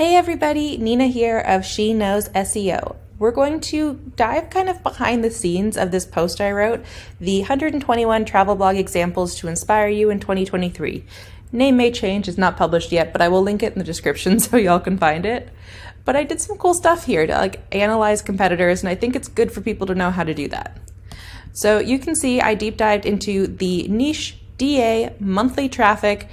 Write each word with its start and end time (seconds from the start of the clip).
Hey 0.00 0.16
everybody, 0.16 0.78
Nina 0.78 1.08
here 1.08 1.38
of 1.38 1.62
She 1.62 1.92
Knows 1.92 2.30
SEO. 2.30 2.96
We're 3.18 3.32
going 3.32 3.60
to 3.60 4.00
dive 4.16 4.48
kind 4.48 4.70
of 4.70 4.82
behind 4.82 5.22
the 5.22 5.30
scenes 5.30 5.76
of 5.76 5.90
this 5.90 6.06
post 6.06 6.40
I 6.40 6.52
wrote, 6.52 6.82
the 7.20 7.40
121 7.40 8.24
travel 8.24 8.54
blog 8.54 8.76
examples 8.76 9.34
to 9.34 9.48
inspire 9.48 9.88
you 9.88 10.08
in 10.08 10.18
2023. 10.18 11.04
Name 11.52 11.76
may 11.76 11.90
change, 11.90 12.28
it's 12.28 12.38
not 12.38 12.56
published 12.56 12.92
yet, 12.92 13.12
but 13.12 13.20
I 13.20 13.28
will 13.28 13.42
link 13.42 13.62
it 13.62 13.74
in 13.74 13.78
the 13.78 13.84
description 13.84 14.40
so 14.40 14.56
y'all 14.56 14.80
can 14.80 14.96
find 14.96 15.26
it. 15.26 15.50
But 16.06 16.16
I 16.16 16.24
did 16.24 16.40
some 16.40 16.56
cool 16.56 16.72
stuff 16.72 17.04
here 17.04 17.26
to 17.26 17.34
like 17.34 17.60
analyze 17.70 18.22
competitors, 18.22 18.80
and 18.80 18.88
I 18.88 18.94
think 18.94 19.14
it's 19.14 19.28
good 19.28 19.52
for 19.52 19.60
people 19.60 19.86
to 19.86 19.94
know 19.94 20.10
how 20.10 20.24
to 20.24 20.32
do 20.32 20.48
that. 20.48 20.78
So 21.52 21.78
you 21.78 21.98
can 21.98 22.16
see 22.16 22.40
I 22.40 22.54
deep 22.54 22.78
dived 22.78 23.04
into 23.04 23.46
the 23.46 23.86
niche 23.88 24.38
DA 24.56 25.14
monthly 25.20 25.68
traffic, 25.68 26.26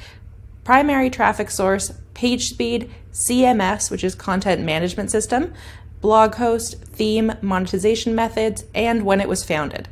primary 0.63 1.09
traffic 1.09 1.51
source, 1.51 1.91
page 2.17 2.49
speed, 2.49 2.89
CMS, 3.13 3.91
which 3.91 4.03
is 4.03 4.15
content 4.15 4.61
management 4.61 5.11
system, 5.11 5.53
blog 6.01 6.35
host, 6.35 6.81
theme, 6.83 7.31
monetization 7.41 8.15
methods, 8.15 8.65
and 8.73 9.05
when 9.05 9.21
it 9.21 9.29
was 9.29 9.45
founded. 9.45 9.87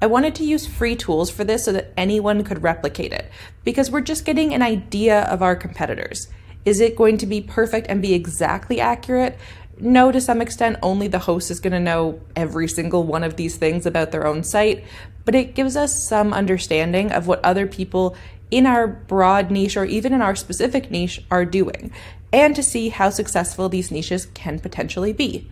I 0.00 0.06
wanted 0.06 0.36
to 0.36 0.44
use 0.44 0.66
free 0.66 0.94
tools 0.94 1.30
for 1.30 1.42
this 1.42 1.64
so 1.64 1.72
that 1.72 1.92
anyone 1.96 2.44
could 2.44 2.62
replicate 2.62 3.12
it 3.12 3.28
because 3.64 3.90
we're 3.90 4.02
just 4.02 4.24
getting 4.24 4.54
an 4.54 4.62
idea 4.62 5.22
of 5.22 5.42
our 5.42 5.56
competitors. 5.56 6.28
Is 6.64 6.80
it 6.80 6.96
going 6.96 7.18
to 7.18 7.26
be 7.26 7.40
perfect 7.40 7.88
and 7.88 8.00
be 8.00 8.14
exactly 8.14 8.80
accurate? 8.80 9.36
No, 9.80 10.12
to 10.12 10.20
some 10.20 10.40
extent, 10.40 10.78
only 10.80 11.08
the 11.08 11.18
host 11.18 11.50
is 11.50 11.58
going 11.58 11.72
to 11.72 11.80
know 11.80 12.20
every 12.36 12.68
single 12.68 13.02
one 13.02 13.24
of 13.24 13.34
these 13.34 13.56
things 13.56 13.84
about 13.84 14.12
their 14.12 14.26
own 14.26 14.44
site, 14.44 14.84
but 15.24 15.34
it 15.34 15.54
gives 15.54 15.76
us 15.76 16.06
some 16.06 16.32
understanding 16.32 17.10
of 17.10 17.26
what 17.26 17.44
other 17.44 17.66
people 17.66 18.16
in 18.50 18.66
our 18.66 18.86
broad 18.86 19.50
niche 19.50 19.76
or 19.76 19.84
even 19.84 20.12
in 20.12 20.22
our 20.22 20.36
specific 20.36 20.90
niche 20.90 21.22
are 21.30 21.44
doing, 21.44 21.92
and 22.32 22.54
to 22.56 22.62
see 22.62 22.88
how 22.88 23.10
successful 23.10 23.68
these 23.68 23.90
niches 23.90 24.26
can 24.34 24.58
potentially 24.58 25.12
be. 25.12 25.48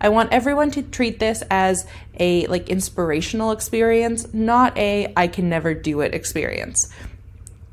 I 0.00 0.10
want 0.10 0.32
everyone 0.32 0.70
to 0.72 0.82
treat 0.82 1.18
this 1.18 1.42
as 1.50 1.86
a 2.18 2.46
like 2.46 2.68
inspirational 2.68 3.50
experience, 3.50 4.32
not 4.34 4.76
a 4.76 5.12
I 5.16 5.26
can 5.26 5.48
never 5.48 5.74
do 5.74 6.00
it 6.00 6.14
experience. 6.14 6.92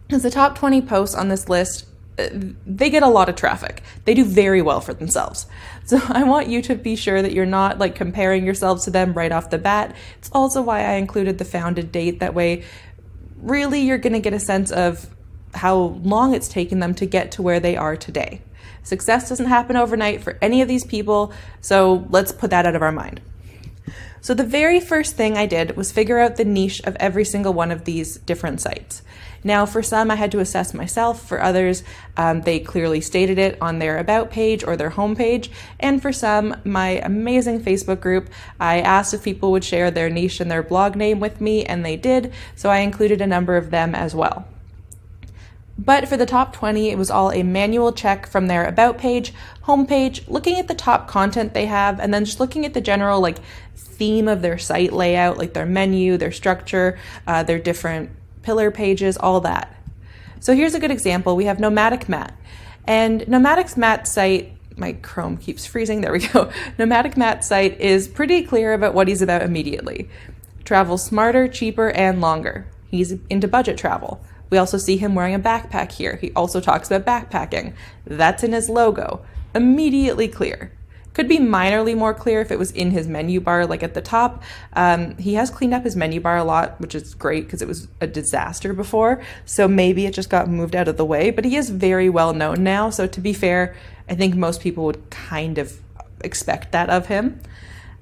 As 0.09 0.23
the 0.23 0.30
top 0.30 0.57
20 0.57 0.81
posts 0.81 1.15
on 1.15 1.30
this 1.30 1.49
list 1.49 1.85
uh, 2.19 2.27
they 2.67 2.91
get 2.91 3.02
a 3.02 3.08
lot 3.08 3.27
of 3.27 3.35
traffic. 3.35 3.81
They 4.05 4.13
do 4.13 4.23
very 4.23 4.61
well 4.61 4.81
for 4.81 4.93
themselves. 4.93 5.45
So 5.85 5.99
I 6.08 6.23
want 6.23 6.47
you 6.47 6.61
to 6.61 6.75
be 6.75 6.95
sure 6.95 7.21
that 7.21 7.33
you're 7.33 7.45
not 7.45 7.77
like 7.77 7.93
comparing 7.93 8.45
yourselves 8.45 8.85
to 8.85 8.89
them 8.89 9.11
right 9.11 9.33
off 9.33 9.49
the 9.49 9.58
bat. 9.58 9.93
It's 10.17 10.30
also 10.31 10.61
why 10.61 10.80
I 10.80 10.93
included 10.93 11.39
the 11.39 11.43
founded 11.43 11.91
date. 11.91 12.21
That 12.21 12.33
way, 12.33 12.63
really, 13.44 13.81
you're 13.81 13.97
going 13.97 14.13
to 14.13 14.19
get 14.19 14.33
a 14.33 14.39
sense 14.39 14.72
of 14.72 15.09
how 15.53 15.75
long 15.75 16.33
it's 16.33 16.47
taken 16.47 16.80
them 16.80 16.95
to 16.95 17.05
get 17.05 17.31
to 17.33 17.41
where 17.41 17.59
they 17.59 17.75
are 17.75 17.95
today. 17.95 18.41
Success 18.81 19.30
doesn't 19.30 19.45
happen 19.45 19.75
overnight 19.75 20.22
for 20.22 20.38
any 20.41 20.61
of 20.61 20.67
these 20.67 20.83
people, 20.83 21.31
so 21.61 22.05
let's 22.09 22.31
put 22.31 22.49
that 22.49 22.66
out 22.66 22.75
of 22.75 22.81
our 22.81 22.91
mind. 22.91 23.21
So 24.23 24.33
the 24.33 24.45
very 24.45 24.79
first 24.79 25.17
thing 25.17 25.35
I 25.35 25.45
did 25.45 25.75
was 25.75 25.91
figure 25.91 26.17
out 26.17 26.38
the 26.38 26.45
niche 26.45 26.79
of 26.85 26.95
every 26.95 27.25
single 27.25 27.53
one 27.53 27.71
of 27.71 27.83
these 27.83 28.16
different 28.19 28.61
sites. 28.61 29.02
Now, 29.43 29.65
for 29.65 29.83
some, 29.83 30.09
I 30.09 30.15
had 30.15 30.31
to 30.31 30.39
assess 30.39 30.73
myself. 30.73 31.27
For 31.27 31.41
others, 31.41 31.83
um, 32.15 32.39
they 32.39 32.61
clearly 32.61 33.02
stated 33.02 33.38
it 33.38 33.57
on 33.59 33.80
their 33.80 33.97
About 33.97 34.31
page 34.31 34.63
or 34.63 34.77
their 34.77 34.91
homepage. 34.91 35.49
And 35.77 36.02
for 36.02 36.13
some, 36.13 36.55
my 36.63 37.02
amazing 37.03 37.59
Facebook 37.63 37.99
group, 37.99 38.30
I 38.61 38.80
asked 38.80 39.13
if 39.13 39.23
people 39.23 39.52
would 39.52 39.65
share 39.65 39.91
their 39.91 40.09
niche 40.09 40.39
and 40.39 40.49
their 40.49 40.63
blog 40.63 40.95
name 40.95 41.19
with 41.19 41.41
me, 41.41 41.65
and 41.65 41.83
they 41.83 41.97
did. 41.97 42.31
So 42.55 42.69
I 42.69 42.77
included 42.77 43.19
a 43.19 43.27
number 43.27 43.58
of 43.58 43.71
them 43.71 43.93
as 43.93 44.15
well. 44.15 44.47
But 45.77 46.07
for 46.07 46.17
the 46.17 46.25
top 46.25 46.53
20, 46.53 46.89
it 46.89 46.97
was 46.97 47.09
all 47.09 47.31
a 47.31 47.43
manual 47.43 47.91
check 47.91 48.27
from 48.27 48.47
their 48.47 48.66
About 48.66 48.97
page, 48.97 49.33
homepage, 49.63 50.27
looking 50.27 50.59
at 50.59 50.67
the 50.67 50.75
top 50.75 51.07
content 51.07 51.53
they 51.53 51.65
have, 51.65 51.99
and 51.99 52.13
then 52.13 52.25
just 52.25 52.39
looking 52.39 52.65
at 52.65 52.73
the 52.73 52.81
general 52.81 53.19
like 53.19 53.39
theme 53.75 54.27
of 54.27 54.41
their 54.41 54.57
site 54.57 54.93
layout, 54.93 55.38
like 55.38 55.53
their 55.53 55.65
menu, 55.65 56.17
their 56.17 56.31
structure, 56.31 56.99
uh, 57.25 57.43
their 57.43 57.59
different 57.59 58.11
pillar 58.43 58.70
pages, 58.70 59.17
all 59.17 59.39
that. 59.42 59.75
So 60.39 60.53
here's 60.55 60.75
a 60.75 60.80
good 60.80 60.92
example. 60.92 61.36
We 61.36 61.45
have 61.45 61.59
Nomadic 61.59 62.08
Matt. 62.08 62.36
And 62.86 63.27
Nomadic 63.27 63.75
Matt's 63.77 64.11
site, 64.11 64.52
my 64.75 64.93
Chrome 64.93 65.37
keeps 65.37 65.65
freezing, 65.65 66.02
there 66.02 66.11
we 66.11 66.27
go. 66.27 66.52
Nomadic 66.77 67.15
Matt's 67.17 67.48
site 67.48 67.80
is 67.80 68.08
pretty 68.08 68.43
clear 68.43 68.73
about 68.73 68.93
what 68.93 69.08
he's 69.08 69.21
about 69.21 69.42
immediately. 69.42 70.09
Travel 70.65 70.98
smarter, 70.98 71.48
cheaper, 71.48 71.89
and 71.92 72.21
longer. 72.21 72.67
He's 72.89 73.14
into 73.30 73.48
budget 73.48 73.77
travel. 73.77 74.23
We 74.53 74.59
also 74.59 74.77
see 74.77 74.97
him 74.97 75.15
wearing 75.15 75.33
a 75.33 75.39
backpack 75.39 75.91
here. 75.91 76.17
He 76.17 76.31
also 76.33 76.61
talks 76.61 76.91
about 76.91 77.08
backpacking. 77.08 77.73
That's 78.05 78.43
in 78.43 78.52
his 78.52 78.69
logo. 78.69 79.25
Immediately 79.55 80.27
clear. 80.27 80.71
Could 81.14 81.27
be 81.27 81.39
minorly 81.39 81.97
more 81.97 82.14
clear 82.14 82.39
if 82.39 82.52
it 82.52 82.59
was 82.59 82.69
in 82.69 82.92
his 82.92 83.08
menu 83.08 83.42
bar, 83.42 83.65
like 83.65 83.81
at 83.81 83.95
the 83.95 84.02
top. 84.02 84.43
Um, 84.73 85.17
he 85.17 85.33
has 85.33 85.49
cleaned 85.49 85.73
up 85.73 85.83
his 85.83 85.95
menu 85.95 86.21
bar 86.21 86.37
a 86.37 86.43
lot, 86.43 86.80
which 86.80 86.93
is 86.93 87.15
great 87.15 87.45
because 87.45 87.63
it 87.63 87.67
was 87.67 87.87
a 87.99 88.05
disaster 88.05 88.73
before. 88.73 89.23
So 89.43 89.67
maybe 89.67 90.05
it 90.05 90.13
just 90.13 90.30
got 90.30 90.47
moved 90.47 90.75
out 90.75 90.87
of 90.87 90.97
the 90.97 91.05
way, 91.05 91.31
but 91.31 91.45
he 91.45 91.55
is 91.55 91.71
very 91.71 92.08
well 92.08 92.36
known 92.36 92.63
now. 92.63 92.92
So 92.92 93.08
to 93.08 93.21
be 93.21 93.33
fair, 93.33 93.75
I 94.08 94.13
think 94.13 94.36
most 94.36 94.61
people 94.61 94.86
would 94.86 95.09
kind 95.09 95.58
of 95.58 95.81
expect 96.23 96.73
that 96.73 96.92
of 96.92 97.08
him. 97.08 97.42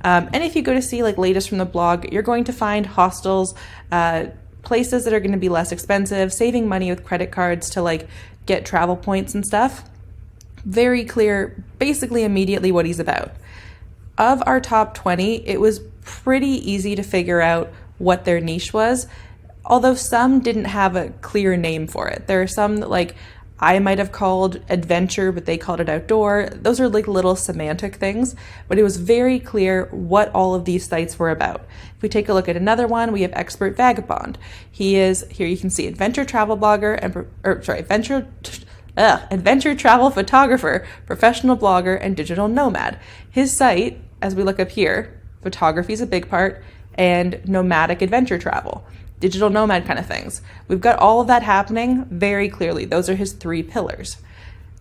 Um, 0.04 0.30
and 0.34 0.44
if 0.44 0.58
you 0.58 0.64
go 0.64 0.74
to 0.74 0.82
see 0.82 1.02
like 1.02 1.18
latest 1.18 1.48
from 1.48 1.60
the 1.60 1.66
blog, 1.66 2.12
you're 2.12 2.24
going 2.24 2.44
to 2.44 2.54
find 2.54 2.86
hostels, 2.86 3.56
uh, 3.90 4.26
places 4.72 5.04
that 5.04 5.12
are 5.12 5.20
going 5.20 5.34
to 5.34 5.38
be 5.38 5.50
less 5.50 5.74
expensive, 5.74 6.32
saving 6.32 6.66
money 6.66 6.90
with 6.90 7.04
credit 7.04 7.30
cards 7.30 7.70
to 7.72 7.82
like 7.82 8.08
get 8.46 8.66
travel 8.66 8.96
points 8.96 9.36
and 9.36 9.46
stuff 9.46 9.84
very 10.64 11.04
clear, 11.04 11.62
basically 11.78 12.24
immediately 12.24 12.72
what 12.72 12.86
he's 12.86 12.98
about. 12.98 13.34
Of 14.18 14.42
our 14.46 14.62
top 14.62 14.94
20, 14.94 15.46
it 15.46 15.60
was 15.60 15.80
pretty 16.06 16.72
easy 16.72 16.96
to 16.96 17.04
figure 17.04 17.42
out 17.42 17.74
what 17.98 18.24
their 18.24 18.40
niche 18.40 18.72
was, 18.72 19.08
although 19.66 19.94
some 19.94 20.40
didn't 20.40 20.66
have 20.66 20.96
a 20.96 21.10
clear 21.20 21.58
name 21.58 21.86
for 21.86 22.08
it. 22.08 22.28
There 22.28 22.42
are 22.42 22.48
some 22.48 22.78
that, 22.78 22.90
like, 22.90 23.18
I 23.62 23.78
might 23.78 24.00
have 24.00 24.12
called 24.12 24.60
adventure, 24.70 25.32
but 25.32 25.46
they 25.46 25.58
called 25.58 25.80
it 25.80 25.88
outdoor. 25.88 26.50
Those 26.52 26.80
are 26.80 26.90
like 26.90 27.08
little 27.08 27.36
semantic 27.36 27.96
things, 27.96 28.36
but 28.68 28.80
it 28.80 28.84
was 28.84 28.98
very 28.98 29.40
clear 29.40 29.86
what 29.92 30.34
all 30.34 30.56
of 30.56 30.66
these 30.66 30.88
sites 30.88 31.20
were 31.20 31.30
about. 31.30 31.62
If 31.96 32.02
we 32.02 32.10
take 32.10 32.28
a 32.28 32.34
look 32.34 32.50
at 32.50 32.58
another 32.58 32.88
one, 32.88 33.12
we 33.12 33.22
have 33.22 33.34
Expert 33.34 33.78
Vagabond. 33.78 34.40
He 34.70 34.96
is, 34.96 35.26
here 35.30 35.48
you 35.48 35.58
can 35.58 35.70
see 35.70 35.86
adventure 35.86 36.26
travel 36.26 36.58
blogger 36.58 36.98
and, 37.00 37.16
or 37.16 37.28
er, 37.46 37.62
sorry, 37.64 37.80
adventure 37.80 38.28
Ugh, 38.98 39.22
adventure 39.32 39.74
travel 39.74 40.10
photographer, 40.10 40.86
professional 41.06 41.56
blogger, 41.56 41.98
and 42.02 42.16
digital 42.16 42.50
nomad. 42.50 43.00
His 43.30 43.56
site, 43.56 44.02
as 44.22 44.36
we 44.36 44.44
look 44.44 44.60
up 44.60 44.70
here, 44.70 45.22
photography 45.42 45.94
is 45.94 46.02
a 46.02 46.06
big 46.06 46.30
part, 46.30 46.62
and 46.96 47.42
nomadic 47.48 48.02
adventure 48.02 48.38
travel, 48.38 48.86
digital 49.22 49.50
nomad 49.50 49.86
kind 49.86 49.98
of 49.98 50.06
things. 50.06 50.42
We've 50.68 50.82
got 50.82 51.00
all 51.00 51.22
of 51.22 51.28
that 51.28 51.44
happening 51.44 52.06
very 52.06 52.50
clearly. 52.50 52.84
Those 52.84 53.10
are 53.10 53.16
his 53.16 53.32
three 53.32 53.64
pillars. 53.64 54.18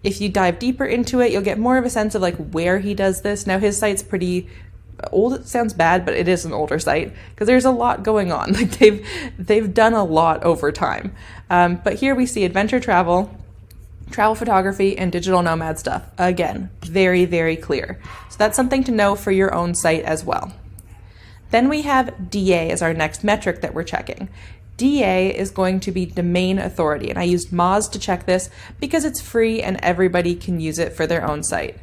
If 0.03 0.21
you 0.21 0.29
dive 0.29 0.59
deeper 0.59 0.85
into 0.85 1.21
it, 1.21 1.31
you'll 1.31 1.43
get 1.43 1.59
more 1.59 1.79
of 1.79 1.85
a 1.85 1.91
sense 1.91 2.15
of 2.15 2.23
like 2.23 2.37
where 2.37 2.81
he 2.81 2.95
does 2.95 3.23
this. 3.23 3.47
Now 3.47 3.59
his 3.59 3.79
site's 3.79 4.03
pretty 4.03 4.49
old 5.13 5.33
it 5.33 5.49
sounds 5.49 5.73
bad 5.73 6.05
but 6.05 6.13
it 6.13 6.29
is 6.29 6.45
an 6.45 6.53
older 6.53 6.79
site 6.79 7.11
because 7.31 7.47
there's 7.47 7.65
a 7.65 7.71
lot 7.71 8.03
going 8.03 8.31
on 8.31 8.53
like 8.59 8.73
they've 8.73 9.09
they've 9.39 9.73
done 9.73 9.95
a 9.95 10.05
lot 10.05 10.43
over 10.43 10.71
time 10.71 11.15
um, 11.49 11.81
but 11.83 11.95
here 11.95 12.15
we 12.15 12.27
see 12.27 12.45
adventure 12.45 12.79
travel 12.79 13.35
travel 14.11 14.35
photography, 14.35 14.99
and 14.99 15.13
digital 15.13 15.43
nomad 15.43 15.79
stuff. 15.79 16.05
Again, 16.19 16.71
very, 16.83 17.25
very 17.25 17.57
clear. 17.57 18.01
So 18.29 18.37
that's 18.39 18.57
something 18.57 18.85
to 18.85 18.93
know 18.93 19.15
for 19.15 19.31
your 19.31 19.55
own 19.55 19.75
site 19.75 20.03
as 20.03 20.25
well. 20.25 20.53
Then 21.51 21.69
we 21.69 21.83
have 21.83 22.31
DA 22.31 22.71
as 22.71 22.83
our 22.83 22.95
next 22.95 23.25
metric 23.25 23.61
that 23.61 23.75
we're 23.75 23.85
checking. 23.85 24.29
DA 24.77 25.37
is 25.37 25.51
going 25.51 25.79
to 25.81 25.93
be 25.93 26.07
domain 26.07 26.59
authority, 26.59 27.11
and 27.11 27.19
I 27.19 27.25
used 27.25 27.51
Moz 27.51 27.91
to 27.93 27.99
check 27.99 28.25
this 28.25 28.49
because 28.81 29.05
it's 29.05 29.21
free 29.21 29.61
and 29.61 29.79
everybody 29.83 30.35
can 30.35 30.59
use 30.59 30.79
it 30.79 30.95
for 30.95 31.07
their 31.07 31.29
own 31.29 31.43
site. 31.43 31.79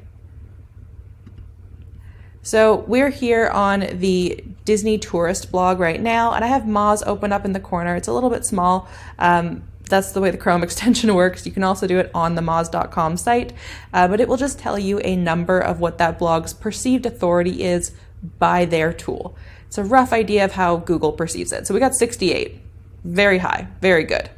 So 2.42 2.78
we're 2.88 3.10
here 3.10 3.50
on 3.50 3.82
the 4.00 4.44
Disney 4.66 4.98
tourist 4.98 5.52
blog 5.52 5.80
right 5.80 6.02
now, 6.02 6.34
and 6.34 6.44
I 6.44 6.48
have 6.48 6.64
Moz 6.64 7.04
open 7.06 7.32
up 7.32 7.46
in 7.46 7.52
the 7.52 7.60
corner. 7.60 7.96
It's 7.96 8.08
a 8.08 8.14
little 8.14 8.30
bit 8.30 8.46
small, 8.46 8.88
um, 9.20 9.64
that's 9.90 10.12
the 10.14 10.22
way 10.22 10.32
the 10.32 10.38
Chrome 10.38 10.64
extension 10.64 11.14
works. 11.14 11.46
You 11.46 11.52
can 11.52 11.64
also 11.64 11.88
do 11.88 12.00
it 12.00 12.10
on 12.14 12.36
the 12.36 12.42
Moz.com 12.42 13.18
site, 13.18 13.54
uh, 13.94 14.08
but 14.08 14.20
it 14.20 14.28
will 14.28 14.38
just 14.38 14.60
tell 14.60 14.80
you 14.80 15.00
a 15.00 15.16
number 15.16 15.60
of 15.60 15.80
what 15.80 15.98
that 15.98 16.18
blog's 16.18 16.54
perceived 16.54 17.06
authority 17.06 17.64
is 17.64 17.92
by 18.40 18.66
their 18.66 18.94
tool. 18.94 19.36
It's 19.68 19.78
a 19.78 19.84
rough 19.84 20.14
idea 20.14 20.46
of 20.46 20.54
how 20.54 20.78
Google 20.78 21.12
perceives 21.12 21.52
it. 21.52 21.68
So 21.68 21.74
we 21.74 21.80
got 21.80 21.96
68. 21.96 22.62
Very 23.04 23.38
high, 23.38 23.68
very 23.82 24.04
good. 24.04 24.30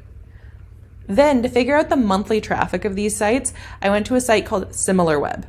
Then, 1.08 1.42
to 1.42 1.50
figure 1.50 1.76
out 1.76 1.90
the 1.90 1.96
monthly 1.96 2.40
traffic 2.40 2.86
of 2.86 2.96
these 2.96 3.16
sites, 3.16 3.52
I 3.82 3.90
went 3.90 4.06
to 4.08 4.16
a 4.16 4.22
site 4.22 4.46
called 4.46 4.70
SimilarWeb. 4.70 5.46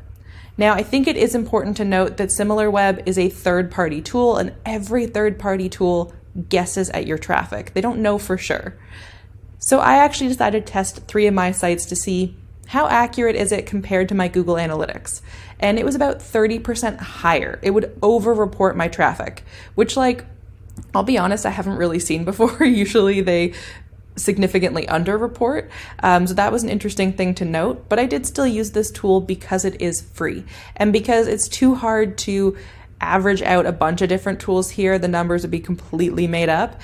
Now, 0.56 0.72
I 0.72 0.82
think 0.82 1.06
it 1.06 1.16
is 1.16 1.34
important 1.34 1.76
to 1.78 1.84
note 1.84 2.16
that 2.16 2.30
SimilarWeb 2.30 3.02
is 3.06 3.18
a 3.18 3.28
third 3.28 3.70
party 3.70 4.00
tool, 4.00 4.36
and 4.36 4.54
every 4.64 5.06
third 5.06 5.38
party 5.38 5.68
tool 5.68 6.14
guesses 6.48 6.88
at 6.90 7.06
your 7.06 7.18
traffic. 7.18 7.74
They 7.74 7.80
don't 7.80 8.00
know 8.00 8.18
for 8.18 8.38
sure. 8.38 8.74
So 9.58 9.80
I 9.80 9.96
actually 9.96 10.28
decided 10.28 10.66
to 10.66 10.72
test 10.72 11.06
three 11.06 11.26
of 11.26 11.34
my 11.34 11.52
sites 11.52 11.84
to 11.86 11.96
see 11.96 12.36
how 12.70 12.86
accurate 12.86 13.34
is 13.34 13.50
it 13.50 13.66
compared 13.66 14.08
to 14.08 14.14
my 14.14 14.28
Google 14.28 14.54
Analytics? 14.54 15.22
And 15.58 15.76
it 15.76 15.84
was 15.84 15.96
about 15.96 16.20
30% 16.20 16.98
higher. 16.98 17.58
It 17.62 17.72
would 17.72 17.98
over 18.00 18.32
report 18.32 18.76
my 18.76 18.86
traffic, 18.86 19.42
which, 19.74 19.96
like, 19.96 20.24
I'll 20.94 21.02
be 21.02 21.18
honest, 21.18 21.44
I 21.44 21.50
haven't 21.50 21.78
really 21.78 21.98
seen 21.98 22.24
before. 22.24 22.64
Usually 22.64 23.22
they 23.22 23.54
significantly 24.14 24.86
underreport. 24.86 25.68
Um, 26.04 26.28
so 26.28 26.34
that 26.34 26.52
was 26.52 26.62
an 26.62 26.68
interesting 26.68 27.12
thing 27.12 27.34
to 27.34 27.44
note. 27.44 27.88
But 27.88 27.98
I 27.98 28.06
did 28.06 28.24
still 28.24 28.46
use 28.46 28.70
this 28.70 28.92
tool 28.92 29.20
because 29.20 29.64
it 29.64 29.80
is 29.80 30.00
free 30.00 30.44
and 30.76 30.92
because 30.92 31.26
it's 31.26 31.48
too 31.48 31.74
hard 31.74 32.16
to 32.18 32.56
average 33.00 33.42
out 33.42 33.66
a 33.66 33.72
bunch 33.72 34.02
of 34.02 34.08
different 34.08 34.40
tools 34.40 34.70
here. 34.70 34.98
The 34.98 35.08
numbers 35.08 35.42
would 35.42 35.50
be 35.50 35.60
completely 35.60 36.26
made 36.26 36.48
up. 36.48 36.80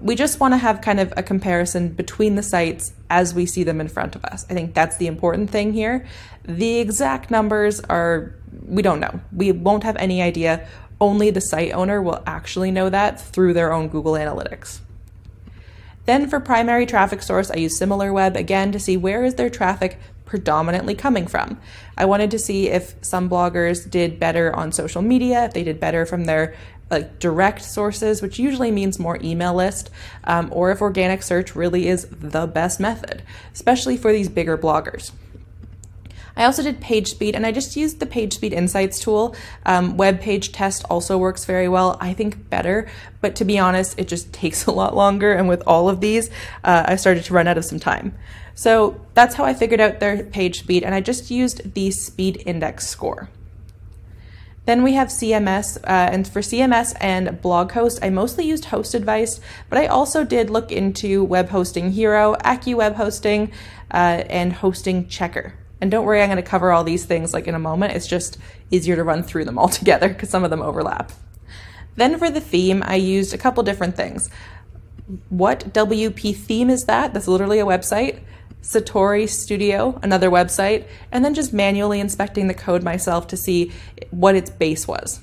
We 0.00 0.14
just 0.14 0.40
want 0.40 0.54
to 0.54 0.58
have 0.58 0.80
kind 0.80 1.00
of 1.00 1.12
a 1.16 1.22
comparison 1.22 1.90
between 1.90 2.34
the 2.34 2.42
sites 2.42 2.92
as 3.10 3.34
we 3.34 3.46
see 3.46 3.62
them 3.64 3.80
in 3.80 3.88
front 3.88 4.16
of 4.16 4.24
us. 4.24 4.46
I 4.50 4.54
think 4.54 4.74
that's 4.74 4.96
the 4.96 5.06
important 5.06 5.50
thing 5.50 5.72
here. 5.72 6.06
The 6.44 6.78
exact 6.78 7.30
numbers 7.30 7.80
are, 7.80 8.34
we 8.66 8.82
don't 8.82 9.00
know. 9.00 9.20
We 9.32 9.52
won't 9.52 9.84
have 9.84 9.96
any 9.96 10.22
idea. 10.22 10.66
Only 11.00 11.30
the 11.30 11.40
site 11.40 11.72
owner 11.72 12.00
will 12.00 12.22
actually 12.26 12.70
know 12.70 12.88
that 12.88 13.20
through 13.20 13.52
their 13.52 13.72
own 13.72 13.88
Google 13.88 14.12
Analytics. 14.12 14.80
Then 16.06 16.28
for 16.28 16.38
primary 16.38 16.86
traffic 16.86 17.20
source, 17.20 17.50
I 17.50 17.56
use 17.56 17.78
SimilarWeb 17.78 18.36
again 18.36 18.70
to 18.72 18.78
see 18.78 18.96
where 18.96 19.24
is 19.24 19.34
their 19.34 19.50
traffic 19.50 19.98
predominantly 20.26 20.94
coming 20.94 21.26
from. 21.26 21.58
I 21.96 22.04
wanted 22.04 22.30
to 22.32 22.38
see 22.38 22.68
if 22.68 22.94
some 23.00 23.30
bloggers 23.30 23.88
did 23.90 24.20
better 24.20 24.54
on 24.54 24.72
social 24.72 25.00
media, 25.00 25.46
if 25.46 25.54
they 25.54 25.64
did 25.64 25.80
better 25.80 26.04
from 26.04 26.24
their 26.24 26.54
like 26.90 27.18
direct 27.18 27.62
sources, 27.62 28.22
which 28.22 28.38
usually 28.38 28.70
means 28.70 28.98
more 28.98 29.18
email 29.22 29.54
list, 29.54 29.90
um, 30.24 30.48
or 30.52 30.70
if 30.70 30.80
organic 30.80 31.22
search 31.22 31.56
really 31.56 31.88
is 31.88 32.06
the 32.10 32.46
best 32.46 32.78
method, 32.78 33.22
especially 33.54 33.96
for 33.96 34.12
these 34.12 34.28
bigger 34.28 34.56
bloggers. 34.56 35.10
I 36.36 36.44
also 36.44 36.62
did 36.62 36.80
page 36.80 37.08
speed 37.08 37.34
and 37.34 37.46
I 37.46 37.52
just 37.52 37.76
used 37.76 37.98
the 37.98 38.06
page 38.06 38.34
speed 38.34 38.52
insights 38.52 39.00
tool. 39.00 39.34
Um, 39.64 39.96
web 39.96 40.20
page 40.20 40.52
test 40.52 40.84
also 40.90 41.16
works 41.16 41.44
very 41.44 41.68
well, 41.68 41.96
I 42.00 42.12
think 42.12 42.50
better, 42.50 42.88
but 43.22 43.36
to 43.36 43.44
be 43.44 43.58
honest, 43.58 43.98
it 43.98 44.06
just 44.06 44.32
takes 44.42 44.66
a 44.66 44.70
lot 44.70 44.94
longer. 44.94 45.32
And 45.32 45.48
with 45.48 45.62
all 45.66 45.88
of 45.88 46.00
these, 46.00 46.28
uh, 46.62 46.84
I 46.86 46.96
started 46.96 47.24
to 47.24 47.34
run 47.34 47.48
out 47.48 47.56
of 47.56 47.64
some 47.64 47.80
time. 47.80 48.14
So 48.54 49.00
that's 49.14 49.34
how 49.34 49.44
I 49.44 49.54
figured 49.54 49.80
out 49.80 50.00
their 50.00 50.24
page 50.24 50.60
speed 50.60 50.82
and 50.82 50.94
I 50.94 51.00
just 51.00 51.30
used 51.30 51.74
the 51.74 51.90
speed 51.90 52.42
index 52.44 52.86
score. 52.86 53.30
Then 54.66 54.82
we 54.82 54.94
have 54.94 55.08
CMS, 55.08 55.76
uh, 55.84 55.86
and 55.86 56.26
for 56.26 56.40
CMS 56.40 56.92
and 57.00 57.28
Bloghost, 57.40 58.00
I 58.02 58.10
mostly 58.10 58.46
used 58.46 58.64
Host 58.64 58.94
Advice, 58.94 59.40
but 59.70 59.78
I 59.78 59.86
also 59.86 60.24
did 60.24 60.50
look 60.50 60.72
into 60.72 61.22
Web 61.22 61.50
Hosting 61.50 61.92
Hero, 61.92 62.34
AccuWeb 62.44 62.96
Hosting, 62.96 63.52
uh, 63.92 64.24
and 64.28 64.52
Hosting 64.52 65.06
Checker. 65.06 65.54
And 65.80 65.90
don't 65.90 66.04
worry, 66.04 66.22
I'm 66.22 66.28
going 66.28 66.36
to 66.36 66.42
cover 66.42 66.72
all 66.72 66.84
these 66.84 67.04
things 67.04 67.34
like 67.34 67.46
in 67.46 67.54
a 67.54 67.58
moment. 67.58 67.94
It's 67.94 68.06
just 68.06 68.38
easier 68.70 68.96
to 68.96 69.04
run 69.04 69.22
through 69.22 69.44
them 69.44 69.58
all 69.58 69.68
together 69.80 70.08
because 70.08 70.30
some 70.30 70.44
of 70.44 70.50
them 70.50 70.62
overlap. 70.62 71.12
Then 71.96 72.18
for 72.18 72.30
the 72.30 72.40
theme, 72.40 72.82
I 72.86 72.96
used 72.96 73.32
a 73.32 73.38
couple 73.38 73.62
different 73.62 73.96
things. 73.96 74.30
What 75.28 75.72
WP 75.72 76.36
theme 76.36 76.68
is 76.68 76.84
that? 76.84 77.14
That's 77.14 77.28
literally 77.28 77.58
a 77.58 77.66
website. 77.66 78.20
Satori 78.62 79.28
Studio, 79.28 79.98
another 80.02 80.28
website, 80.28 80.86
and 81.12 81.24
then 81.24 81.34
just 81.34 81.52
manually 81.52 82.00
inspecting 82.00 82.48
the 82.48 82.54
code 82.54 82.82
myself 82.82 83.28
to 83.28 83.36
see 83.36 83.70
what 84.10 84.34
its 84.34 84.50
base 84.50 84.88
was. 84.88 85.20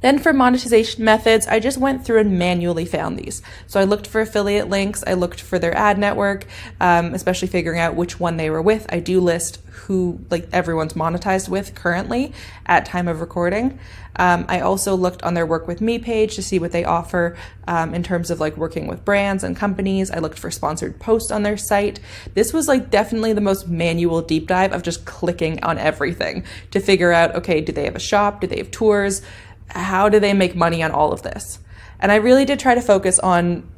Then 0.00 0.18
for 0.18 0.32
monetization 0.32 1.04
methods, 1.04 1.46
I 1.46 1.60
just 1.60 1.78
went 1.78 2.04
through 2.04 2.20
and 2.20 2.38
manually 2.38 2.86
found 2.86 3.18
these. 3.18 3.42
So 3.66 3.80
I 3.80 3.84
looked 3.84 4.06
for 4.06 4.20
affiliate 4.20 4.68
links, 4.68 5.04
I 5.06 5.14
looked 5.14 5.40
for 5.40 5.58
their 5.58 5.76
ad 5.76 5.98
network, 5.98 6.46
um, 6.80 7.14
especially 7.14 7.48
figuring 7.48 7.80
out 7.80 7.94
which 7.94 8.18
one 8.18 8.36
they 8.36 8.50
were 8.50 8.62
with. 8.62 8.86
I 8.88 9.00
do 9.00 9.20
list 9.20 9.60
who 9.86 10.20
like 10.30 10.48
everyone's 10.52 10.94
monetized 10.94 11.48
with 11.48 11.74
currently 11.74 12.32
at 12.66 12.86
time 12.86 13.08
of 13.08 13.20
recording. 13.20 13.78
Um, 14.16 14.44
I 14.48 14.60
also 14.60 14.96
looked 14.96 15.22
on 15.22 15.34
their 15.34 15.46
work 15.46 15.66
with 15.66 15.80
me 15.80 15.98
page 15.98 16.34
to 16.34 16.42
see 16.42 16.58
what 16.58 16.72
they 16.72 16.84
offer 16.84 17.36
um, 17.66 17.94
in 17.94 18.02
terms 18.02 18.30
of 18.30 18.40
like 18.40 18.56
working 18.56 18.86
with 18.86 19.04
brands 19.04 19.44
and 19.44 19.56
companies. 19.56 20.10
I 20.10 20.18
looked 20.18 20.38
for 20.38 20.50
sponsored 20.50 20.98
posts 21.00 21.30
on 21.30 21.42
their 21.42 21.56
site. 21.56 22.00
This 22.34 22.52
was 22.52 22.68
like 22.68 22.90
definitely 22.90 23.32
the 23.32 23.40
most 23.40 23.68
manual 23.68 24.20
deep 24.20 24.46
dive 24.46 24.72
of 24.72 24.82
just 24.82 25.04
clicking 25.04 25.62
on 25.62 25.78
everything 25.78 26.44
to 26.72 26.80
figure 26.80 27.12
out 27.12 27.34
okay, 27.34 27.60
do 27.60 27.72
they 27.72 27.84
have 27.84 27.96
a 27.96 28.00
shop? 28.00 28.40
Do 28.40 28.46
they 28.46 28.58
have 28.58 28.70
tours? 28.70 29.22
How 29.70 30.08
do 30.08 30.20
they 30.20 30.32
make 30.32 30.54
money 30.54 30.82
on 30.82 30.90
all 30.90 31.12
of 31.12 31.22
this? 31.22 31.58
And 31.98 32.10
I 32.10 32.16
really 32.16 32.44
did 32.44 32.58
try 32.58 32.74
to 32.74 32.80
focus 32.80 33.18
on 33.18 33.68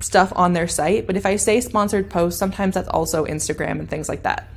stuff 0.00 0.32
on 0.34 0.52
their 0.52 0.68
site, 0.68 1.06
but 1.06 1.16
if 1.16 1.26
I 1.26 1.36
say 1.36 1.60
sponsored 1.60 2.10
posts, 2.10 2.38
sometimes 2.38 2.74
that's 2.74 2.88
also 2.88 3.24
Instagram 3.24 3.78
and 3.78 3.88
things 3.88 4.08
like 4.08 4.22
that. 4.22 4.48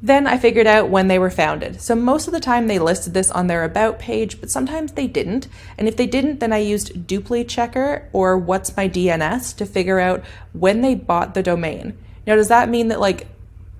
Then 0.00 0.28
I 0.28 0.38
figured 0.38 0.68
out 0.68 0.90
when 0.90 1.08
they 1.08 1.18
were 1.18 1.30
founded. 1.30 1.80
So 1.80 1.96
most 1.96 2.28
of 2.28 2.32
the 2.32 2.38
time 2.38 2.68
they 2.68 2.78
listed 2.78 3.14
this 3.14 3.32
on 3.32 3.48
their 3.48 3.64
about 3.64 3.98
page, 3.98 4.40
but 4.40 4.50
sometimes 4.50 4.92
they 4.92 5.08
didn't. 5.08 5.48
And 5.76 5.88
if 5.88 5.96
they 5.96 6.06
didn't, 6.06 6.38
then 6.38 6.52
I 6.52 6.58
used 6.58 7.08
Dupli 7.08 7.46
Checker 7.48 8.08
or 8.12 8.38
What's 8.38 8.76
My 8.76 8.88
DNS 8.88 9.56
to 9.56 9.66
figure 9.66 9.98
out 9.98 10.24
when 10.52 10.82
they 10.82 10.94
bought 10.94 11.34
the 11.34 11.42
domain. 11.42 11.98
Now, 12.26 12.36
does 12.36 12.48
that 12.48 12.68
mean 12.68 12.88
that 12.88 13.00
like 13.00 13.26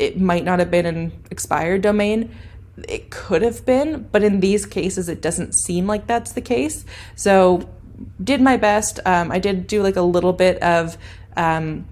it 0.00 0.20
might 0.20 0.44
not 0.44 0.58
have 0.58 0.72
been 0.72 0.86
an 0.86 1.12
expired 1.30 1.82
domain? 1.82 2.34
It 2.88 3.10
could 3.10 3.42
have 3.42 3.64
been, 3.64 4.08
but 4.12 4.22
in 4.22 4.40
these 4.40 4.66
cases, 4.66 5.08
it 5.08 5.22
doesn't 5.22 5.54
seem 5.54 5.86
like 5.86 6.06
that's 6.06 6.32
the 6.32 6.40
case. 6.40 6.84
So, 7.16 7.68
did 8.22 8.40
my 8.40 8.56
best. 8.56 9.00
Um, 9.04 9.32
I 9.32 9.38
did 9.38 9.66
do 9.66 9.82
like 9.82 9.96
a 9.96 10.02
little 10.02 10.32
bit 10.32 10.62
of 10.62 10.96
um, 11.36 11.86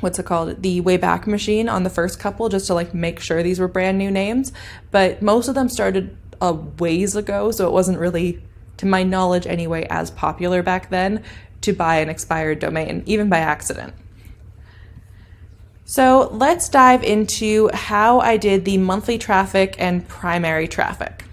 what's 0.00 0.18
it 0.18 0.26
called 0.26 0.62
the 0.62 0.80
Wayback 0.80 1.26
Machine 1.26 1.68
on 1.68 1.82
the 1.82 1.90
first 1.90 2.18
couple 2.18 2.48
just 2.48 2.66
to 2.66 2.74
like 2.74 2.94
make 2.94 3.20
sure 3.20 3.42
these 3.42 3.60
were 3.60 3.68
brand 3.68 3.98
new 3.98 4.10
names 4.10 4.52
but 4.90 5.22
most 5.22 5.48
of 5.48 5.54
them 5.54 5.68
started 5.68 6.16
a 6.40 6.52
ways 6.52 7.16
ago 7.16 7.50
so 7.50 7.66
it 7.66 7.72
wasn't 7.72 7.98
really 7.98 8.42
to 8.78 8.86
my 8.86 9.02
knowledge 9.02 9.46
anyway 9.46 9.86
as 9.90 10.10
popular 10.10 10.62
back 10.62 10.90
then 10.90 11.22
to 11.60 11.72
buy 11.72 11.96
an 11.96 12.08
expired 12.08 12.58
domain 12.58 13.02
even 13.06 13.28
by 13.28 13.38
accident 13.38 13.94
so 15.90 16.28
let's 16.30 16.68
dive 16.68 17.02
into 17.02 17.68
how 17.74 18.20
I 18.20 18.36
did 18.36 18.64
the 18.64 18.78
monthly 18.78 19.18
traffic 19.18 19.74
and 19.76 20.06
primary 20.06 20.68
traffic. 20.68 21.24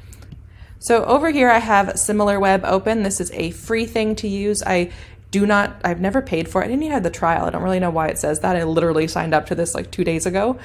So 0.80 1.06
over 1.06 1.30
here 1.30 1.48
I 1.48 1.60
have 1.60 1.90
SimilarWeb 1.90 2.62
open. 2.64 3.04
This 3.04 3.22
is 3.22 3.30
a 3.34 3.52
free 3.52 3.86
thing 3.86 4.16
to 4.16 4.28
use. 4.28 4.64
I 4.64 4.92
do 5.30 5.46
not, 5.46 5.80
I've 5.84 6.02
never 6.02 6.24
paid 6.24 6.50
for 6.50 6.64
it. 6.64 6.66
I 6.66 6.68
didn't 6.70 6.82
even 6.82 6.94
have 6.94 7.04
the 7.04 7.12
trial. 7.12 7.46
I 7.46 7.52
don't 7.52 7.62
really 7.62 7.80
know 7.80 7.92
why 7.92 8.08
it 8.08 8.18
says 8.18 8.40
that. 8.40 8.56
I 8.56 8.64
literally 8.64 9.08
signed 9.08 9.36
up 9.36 9.46
to 9.46 9.54
this 9.54 9.76
like 9.76 9.92
two 9.92 10.04
days 10.04 10.26
ago, 10.26 10.58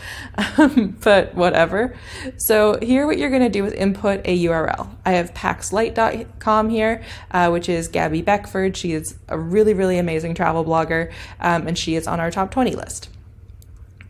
but 1.05 1.35
whatever. 1.35 1.95
So 2.39 2.79
here 2.81 3.07
what 3.07 3.19
you're 3.19 3.29
going 3.29 3.43
to 3.43 3.51
do 3.51 3.67
is 3.67 3.75
input 3.75 4.23
a 4.25 4.45
URL. 4.47 4.89
I 5.05 5.13
have 5.13 5.35
packslight.com 5.35 6.71
here, 6.71 7.03
uh, 7.31 7.51
which 7.51 7.69
is 7.69 7.89
Gabby 7.89 8.23
Beckford. 8.23 8.75
She 8.75 8.93
is 8.93 9.19
a 9.29 9.39
really, 9.39 9.75
really 9.75 9.99
amazing 9.99 10.35
travel 10.35 10.65
blogger, 10.65 11.13
um, 11.41 11.67
and 11.67 11.77
she 11.77 11.95
is 11.95 12.07
on 12.07 12.21
our 12.21 12.31
top 12.31 12.51
20 12.51 12.75
list. 12.75 13.11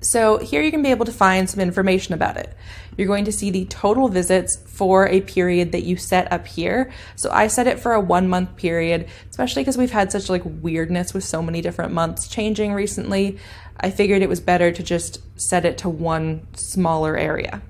So 0.03 0.39
here 0.39 0.63
you 0.63 0.71
can 0.71 0.83
be 0.83 0.91
able 0.91 1.07
to 1.07 1.13
find 1.13 1.49
some 1.49 1.61
information 1.61 2.13
about 2.13 2.37
it. 2.37 2.55
You're 2.97 3.07
going 3.07 3.25
to 3.25 3.33
see 3.33 3.51
the 3.51 3.65
total 3.67 4.09
visits 4.09 4.59
for 4.67 5.09
a 5.09 5.21
period 5.23 5.73
that 5.73 5.85
you 5.85 5.97
set 5.97 6.31
up 6.33 6.47
here. 6.47 6.93
So 7.17 7.31
I 7.31 7.47
set 7.47 7.67
it 7.67 7.81
for 7.81 7.93
a 7.93 8.01
one 8.01 8.29
month 8.29 8.57
period, 8.57 9.09
especially 9.31 9.63
because 9.63 9.79
we've 9.79 9.93
had 9.93 10.13
such 10.13 10.29
like 10.29 10.43
weirdness 10.45 11.15
with 11.15 11.25
so 11.25 11.43
many 11.43 11.61
different 11.61 11.93
months 11.93 12.29
changing 12.29 12.75
recently. 12.75 13.39
I 13.81 13.91
figured 13.91 14.23
it 14.23 14.29
was 14.29 14.41
better 14.41 14.73
to 14.73 14.83
just 14.83 15.21
set 15.41 15.65
it 15.65 15.79
to 15.79 15.89
one 15.89 16.47
smaller 16.55 17.17
area. 17.17 17.63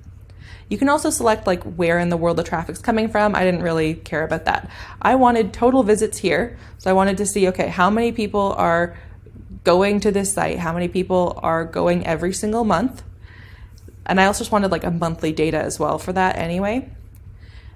You 0.68 0.78
can 0.78 0.88
also 0.88 1.10
select 1.10 1.46
like 1.46 1.62
where 1.64 1.98
in 1.98 2.08
the 2.08 2.16
world 2.16 2.38
the 2.38 2.42
traffic's 2.42 2.80
coming 2.80 3.08
from. 3.08 3.34
I 3.34 3.44
didn't 3.44 3.62
really 3.62 3.94
care 3.94 4.24
about 4.24 4.46
that. 4.46 4.70
I 5.02 5.16
wanted 5.16 5.52
total 5.52 5.82
visits 5.82 6.16
here. 6.16 6.56
So 6.78 6.88
I 6.88 6.94
wanted 6.94 7.18
to 7.18 7.26
see, 7.26 7.46
okay, 7.48 7.68
how 7.68 7.90
many 7.90 8.10
people 8.10 8.54
are 8.56 8.96
going 9.64 10.00
to 10.00 10.10
this 10.10 10.32
site, 10.32 10.58
how 10.58 10.72
many 10.72 10.88
people 10.88 11.38
are 11.42 11.64
going 11.64 12.06
every 12.06 12.32
single 12.32 12.64
month. 12.64 13.02
And 14.06 14.20
I 14.20 14.26
also 14.26 14.40
just 14.40 14.52
wanted 14.52 14.70
like 14.70 14.84
a 14.84 14.90
monthly 14.90 15.32
data 15.32 15.58
as 15.58 15.78
well 15.78 15.98
for 15.98 16.12
that 16.12 16.36
anyway. 16.36 16.90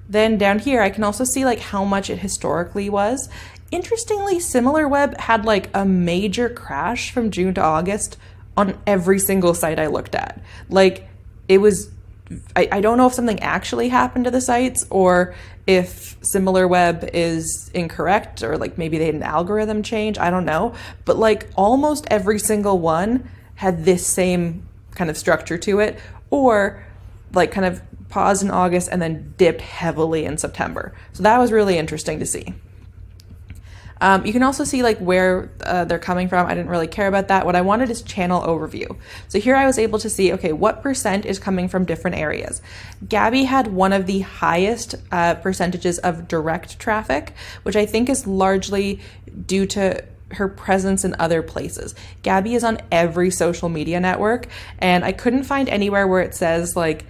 Then 0.08 0.38
down 0.38 0.58
here, 0.58 0.80
I 0.80 0.90
can 0.90 1.04
also 1.04 1.24
see 1.24 1.44
like 1.44 1.60
how 1.60 1.84
much 1.84 2.10
it 2.10 2.18
historically 2.18 2.88
was. 2.88 3.28
Interestingly, 3.70 4.36
SimilarWeb 4.36 5.18
had 5.18 5.44
like 5.44 5.68
a 5.74 5.84
major 5.84 6.48
crash 6.48 7.10
from 7.10 7.30
June 7.30 7.54
to 7.54 7.62
August 7.62 8.16
on 8.56 8.78
every 8.86 9.18
single 9.18 9.54
site 9.54 9.78
I 9.78 9.86
looked 9.86 10.14
at. 10.14 10.40
Like 10.68 11.08
it 11.48 11.58
was 11.58 11.90
I, 12.54 12.68
I 12.72 12.80
don't 12.80 12.98
know 12.98 13.06
if 13.06 13.14
something 13.14 13.40
actually 13.40 13.88
happened 13.88 14.24
to 14.24 14.30
the 14.30 14.40
sites 14.40 14.84
or 14.90 15.34
if 15.66 16.18
SimilarWeb 16.20 17.10
is 17.12 17.70
incorrect 17.72 18.42
or 18.42 18.56
like 18.56 18.78
maybe 18.78 18.98
they 18.98 19.06
had 19.06 19.14
an 19.14 19.22
algorithm 19.22 19.82
change. 19.82 20.18
I 20.18 20.30
don't 20.30 20.44
know. 20.44 20.74
But 21.04 21.16
like 21.18 21.48
almost 21.56 22.06
every 22.10 22.38
single 22.38 22.78
one 22.78 23.28
had 23.56 23.84
this 23.84 24.06
same 24.06 24.68
kind 24.92 25.10
of 25.10 25.16
structure 25.16 25.58
to 25.58 25.80
it 25.80 25.98
or 26.30 26.84
like 27.32 27.52
kind 27.52 27.66
of 27.66 27.82
paused 28.08 28.42
in 28.42 28.50
August 28.50 28.88
and 28.90 29.00
then 29.00 29.34
dipped 29.36 29.60
heavily 29.60 30.24
in 30.24 30.38
September. 30.38 30.94
So 31.12 31.22
that 31.22 31.38
was 31.38 31.52
really 31.52 31.78
interesting 31.78 32.18
to 32.20 32.26
see. 32.26 32.54
Um, 34.00 34.26
you 34.26 34.32
can 34.32 34.42
also 34.42 34.64
see 34.64 34.82
like 34.82 34.98
where 34.98 35.50
uh, 35.64 35.84
they're 35.84 35.98
coming 35.98 36.28
from. 36.28 36.46
I 36.46 36.54
didn't 36.54 36.70
really 36.70 36.86
care 36.86 37.08
about 37.08 37.28
that. 37.28 37.46
What 37.46 37.56
I 37.56 37.62
wanted 37.62 37.90
is 37.90 38.02
channel 38.02 38.42
overview. 38.42 38.96
So 39.28 39.40
here 39.40 39.56
I 39.56 39.66
was 39.66 39.78
able 39.78 39.98
to 40.00 40.10
see, 40.10 40.32
okay, 40.34 40.52
what 40.52 40.82
percent 40.82 41.24
is 41.24 41.38
coming 41.38 41.68
from 41.68 41.84
different 41.84 42.16
areas. 42.16 42.60
Gabby 43.08 43.44
had 43.44 43.68
one 43.68 43.92
of 43.92 44.06
the 44.06 44.20
highest 44.20 44.96
uh, 45.10 45.34
percentages 45.36 45.98
of 45.98 46.28
direct 46.28 46.78
traffic, 46.78 47.32
which 47.62 47.76
I 47.76 47.86
think 47.86 48.08
is 48.08 48.26
largely 48.26 49.00
due 49.46 49.66
to 49.66 50.04
her 50.32 50.48
presence 50.48 51.04
in 51.04 51.14
other 51.18 51.42
places. 51.42 51.94
Gabby 52.22 52.54
is 52.54 52.64
on 52.64 52.78
every 52.90 53.30
social 53.30 53.68
media 53.68 54.00
network, 54.00 54.48
and 54.78 55.04
I 55.04 55.12
couldn't 55.12 55.44
find 55.44 55.68
anywhere 55.68 56.06
where 56.06 56.20
it 56.20 56.34
says 56.34 56.76
like 56.76 57.06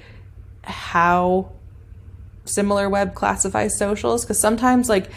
how 0.62 1.52
similar 2.44 2.88
web 2.88 3.14
classifies 3.14 3.76
socials 3.76 4.24
because 4.24 4.38
sometimes 4.38 4.88
like 4.88 5.10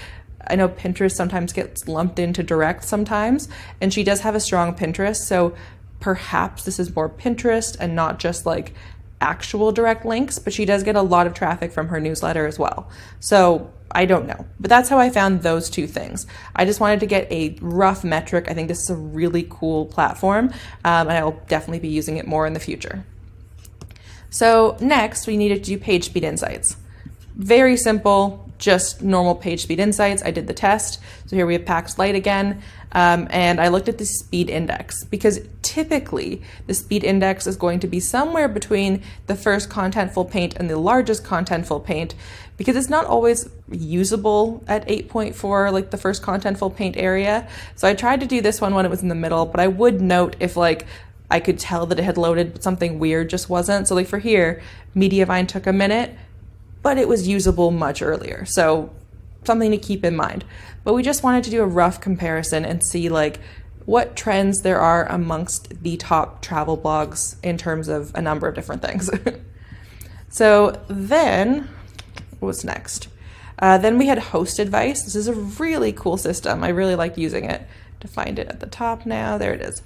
I 0.47 0.55
know 0.55 0.69
Pinterest 0.69 1.11
sometimes 1.11 1.53
gets 1.53 1.87
lumped 1.87 2.19
into 2.19 2.43
direct 2.43 2.83
sometimes, 2.83 3.49
and 3.81 3.93
she 3.93 4.03
does 4.03 4.21
have 4.21 4.35
a 4.35 4.39
strong 4.39 4.75
Pinterest, 4.75 5.17
so 5.17 5.55
perhaps 5.99 6.63
this 6.63 6.79
is 6.79 6.95
more 6.95 7.09
Pinterest 7.09 7.75
and 7.79 7.95
not 7.95 8.19
just 8.19 8.45
like 8.45 8.73
actual 9.21 9.71
direct 9.71 10.05
links, 10.05 10.39
but 10.39 10.53
she 10.53 10.65
does 10.65 10.83
get 10.83 10.95
a 10.95 11.01
lot 11.01 11.27
of 11.27 11.33
traffic 11.33 11.71
from 11.71 11.89
her 11.89 11.99
newsletter 11.99 12.45
as 12.45 12.57
well. 12.57 12.89
So 13.19 13.71
I 13.91 14.05
don't 14.05 14.27
know, 14.27 14.45
but 14.59 14.69
that's 14.69 14.87
how 14.89 14.97
I 14.97 15.09
found 15.09 15.41
those 15.41 15.69
two 15.69 15.87
things. 15.87 16.25
I 16.55 16.65
just 16.65 16.79
wanted 16.79 16.99
to 17.01 17.05
get 17.05 17.29
a 17.31 17.57
rough 17.59 18.03
metric. 18.03 18.45
I 18.47 18.53
think 18.53 18.67
this 18.67 18.81
is 18.81 18.89
a 18.89 18.95
really 18.95 19.45
cool 19.49 19.87
platform, 19.87 20.45
um, 20.85 21.07
and 21.09 21.11
I 21.11 21.23
will 21.23 21.41
definitely 21.47 21.79
be 21.79 21.89
using 21.89 22.17
it 22.17 22.27
more 22.27 22.45
in 22.45 22.53
the 22.53 22.59
future. 22.59 23.03
So 24.29 24.77
next, 24.79 25.27
we 25.27 25.37
needed 25.37 25.63
to 25.63 25.71
do 25.71 25.77
page 25.77 26.05
speed 26.05 26.23
insights. 26.23 26.77
Very 27.35 27.75
simple, 27.75 28.48
just 28.59 29.01
normal 29.01 29.33
page 29.33 29.63
speed 29.63 29.79
insights. 29.79 30.21
I 30.23 30.31
did 30.31 30.47
the 30.47 30.53
test. 30.53 30.99
So 31.25 31.35
here 31.35 31.45
we 31.45 31.53
have 31.53 31.65
Packs 31.65 31.97
Light 31.97 32.13
again. 32.13 32.61
Um, 32.91 33.27
and 33.31 33.59
I 33.61 33.69
looked 33.69 33.87
at 33.87 33.97
the 33.97 34.05
speed 34.05 34.49
index 34.49 35.03
because 35.05 35.39
typically 35.61 36.41
the 36.67 36.73
speed 36.73 37.03
index 37.03 37.47
is 37.47 37.55
going 37.55 37.79
to 37.81 37.87
be 37.87 37.99
somewhere 37.99 38.47
between 38.47 39.03
the 39.27 39.35
first 39.35 39.69
contentful 39.69 40.29
paint 40.29 40.55
and 40.55 40.69
the 40.69 40.77
largest 40.77 41.23
contentful 41.23 41.83
paint 41.83 42.15
because 42.57 42.75
it's 42.75 42.89
not 42.89 43.05
always 43.05 43.47
usable 43.71 44.63
at 44.67 44.87
8.4 44.87 45.71
like 45.71 45.91
the 45.91 45.97
first 45.97 46.21
contentful 46.21 46.75
paint 46.75 46.97
area. 46.97 47.47
So 47.75 47.87
I 47.87 47.93
tried 47.93 48.19
to 48.21 48.25
do 48.25 48.41
this 48.41 48.59
one 48.59 48.73
when 48.73 48.85
it 48.85 48.89
was 48.89 49.01
in 49.01 49.07
the 49.07 49.15
middle, 49.15 49.45
but 49.45 49.59
I 49.59 49.67
would 49.67 50.01
note 50.01 50.35
if 50.39 50.57
like 50.57 50.85
I 51.31 51.39
could 51.39 51.59
tell 51.59 51.85
that 51.85 51.99
it 51.99 52.03
had 52.03 52.17
loaded, 52.17 52.53
but 52.53 52.63
something 52.63 52.97
weird 52.97 53.29
just 53.29 53.49
wasn't. 53.49 53.87
So 53.87 53.95
like 53.95 54.07
for 54.07 54.19
here, 54.19 54.61
Mediavine 54.95 55.47
took 55.47 55.67
a 55.67 55.73
minute, 55.73 56.15
but 56.81 56.97
it 56.97 57.07
was 57.07 57.27
usable 57.27 57.71
much 57.71 58.01
earlier. 58.01 58.45
So 58.45 58.91
something 59.43 59.71
to 59.71 59.77
keep 59.77 60.03
in 60.03 60.15
mind. 60.15 60.45
But 60.83 60.93
we 60.93 61.03
just 61.03 61.23
wanted 61.23 61.43
to 61.45 61.49
do 61.49 61.61
a 61.61 61.67
rough 61.67 62.01
comparison 62.01 62.65
and 62.65 62.83
see 62.83 63.09
like 63.09 63.39
what 63.85 64.15
trends 64.15 64.61
there 64.61 64.79
are 64.79 65.07
amongst 65.07 65.83
the 65.83 65.97
top 65.97 66.41
travel 66.41 66.77
blogs 66.77 67.35
in 67.43 67.57
terms 67.57 67.87
of 67.87 68.11
a 68.13 68.21
number 68.21 68.47
of 68.47 68.55
different 68.55 68.81
things. 68.81 69.09
so 70.29 70.79
then, 70.87 71.67
what's 72.39 72.63
next? 72.63 73.07
Uh, 73.57 73.77
then 73.77 73.97
we 73.97 74.07
had 74.07 74.19
Host 74.19 74.59
Advice. 74.59 75.03
This 75.03 75.15
is 75.15 75.27
a 75.27 75.33
really 75.33 75.91
cool 75.91 76.17
system. 76.17 76.63
I 76.63 76.69
really 76.69 76.95
like 76.95 77.17
using 77.17 77.45
it. 77.45 77.61
To 78.01 78.07
find 78.07 78.39
it 78.39 78.47
at 78.47 78.61
the 78.61 78.67
top 78.67 79.05
now, 79.05 79.37
there 79.37 79.53
it 79.53 79.59
is. 79.59 79.81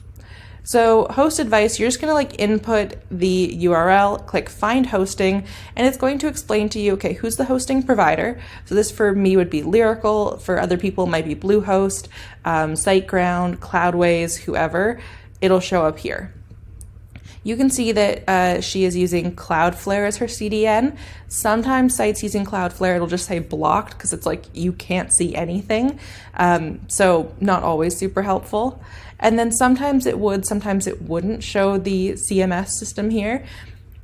So 0.65 1.08
host 1.10 1.39
advice, 1.39 1.77
you're 1.77 1.89
just 1.89 2.00
gonna 2.00 2.13
like 2.13 2.39
input 2.39 2.96
the 3.12 3.60
URL, 3.63 4.25
click 4.25 4.50
find 4.50 4.88
hosting, 4.88 5.46
and 5.75 5.86
it's 5.86 5.98
going 5.98 6.20
to 6.20 6.27
explain 6.27 6.70
to 6.70 6.79
you, 6.79 6.93
okay, 6.93 7.13
who's 7.13 7.36
the 7.36 7.46
hosting 7.46 7.84
provider? 7.84 8.39
So 8.65 8.74
this 8.74 8.89
for 8.89 9.13
me 9.13 9.36
would 9.36 9.50
be 9.50 9.62
Lyrical, 9.62 10.38
for 10.38 10.60
other 10.60 10.77
people 10.77 11.05
might 11.05 11.25
be 11.25 11.36
Bluehost, 11.36 12.08
um, 12.46 12.74
SiteGround, 12.74 13.58
Cloudways, 13.58 14.38
whoever. 14.38 15.01
It'll 15.41 15.60
show 15.60 15.86
up 15.86 16.00
here. 16.00 16.34
You 17.43 17.57
can 17.57 17.69
see 17.69 17.91
that 17.91 18.27
uh, 18.27 18.62
she 18.62 18.85
is 18.85 18.95
using 18.95 19.35
Cloudflare 19.35 20.07
as 20.07 20.17
her 20.17 20.27
CDN. 20.27 20.97
Sometimes 21.27 21.95
sites 21.95 22.23
using 22.23 22.45
Cloudflare, 22.45 22.95
it'll 22.95 23.07
just 23.07 23.27
say 23.27 23.39
blocked 23.39 23.97
because 23.97 24.13
it's 24.13 24.25
like 24.25 24.45
you 24.53 24.71
can't 24.71 25.12
see 25.12 25.35
anything. 25.35 26.00
Um, 26.35 26.81
so 26.88 27.33
not 27.41 27.63
always 27.63 27.97
super 27.97 28.21
helpful. 28.21 28.81
And 29.19 29.38
then 29.38 29.51
sometimes 29.51 30.05
it 30.05 30.19
would, 30.19 30.45
sometimes 30.45 30.88
it 30.88 31.01
wouldn't 31.01 31.43
show 31.43 31.77
the 31.77 32.13
CMS 32.13 32.69
system 32.69 33.09
here. 33.09 33.45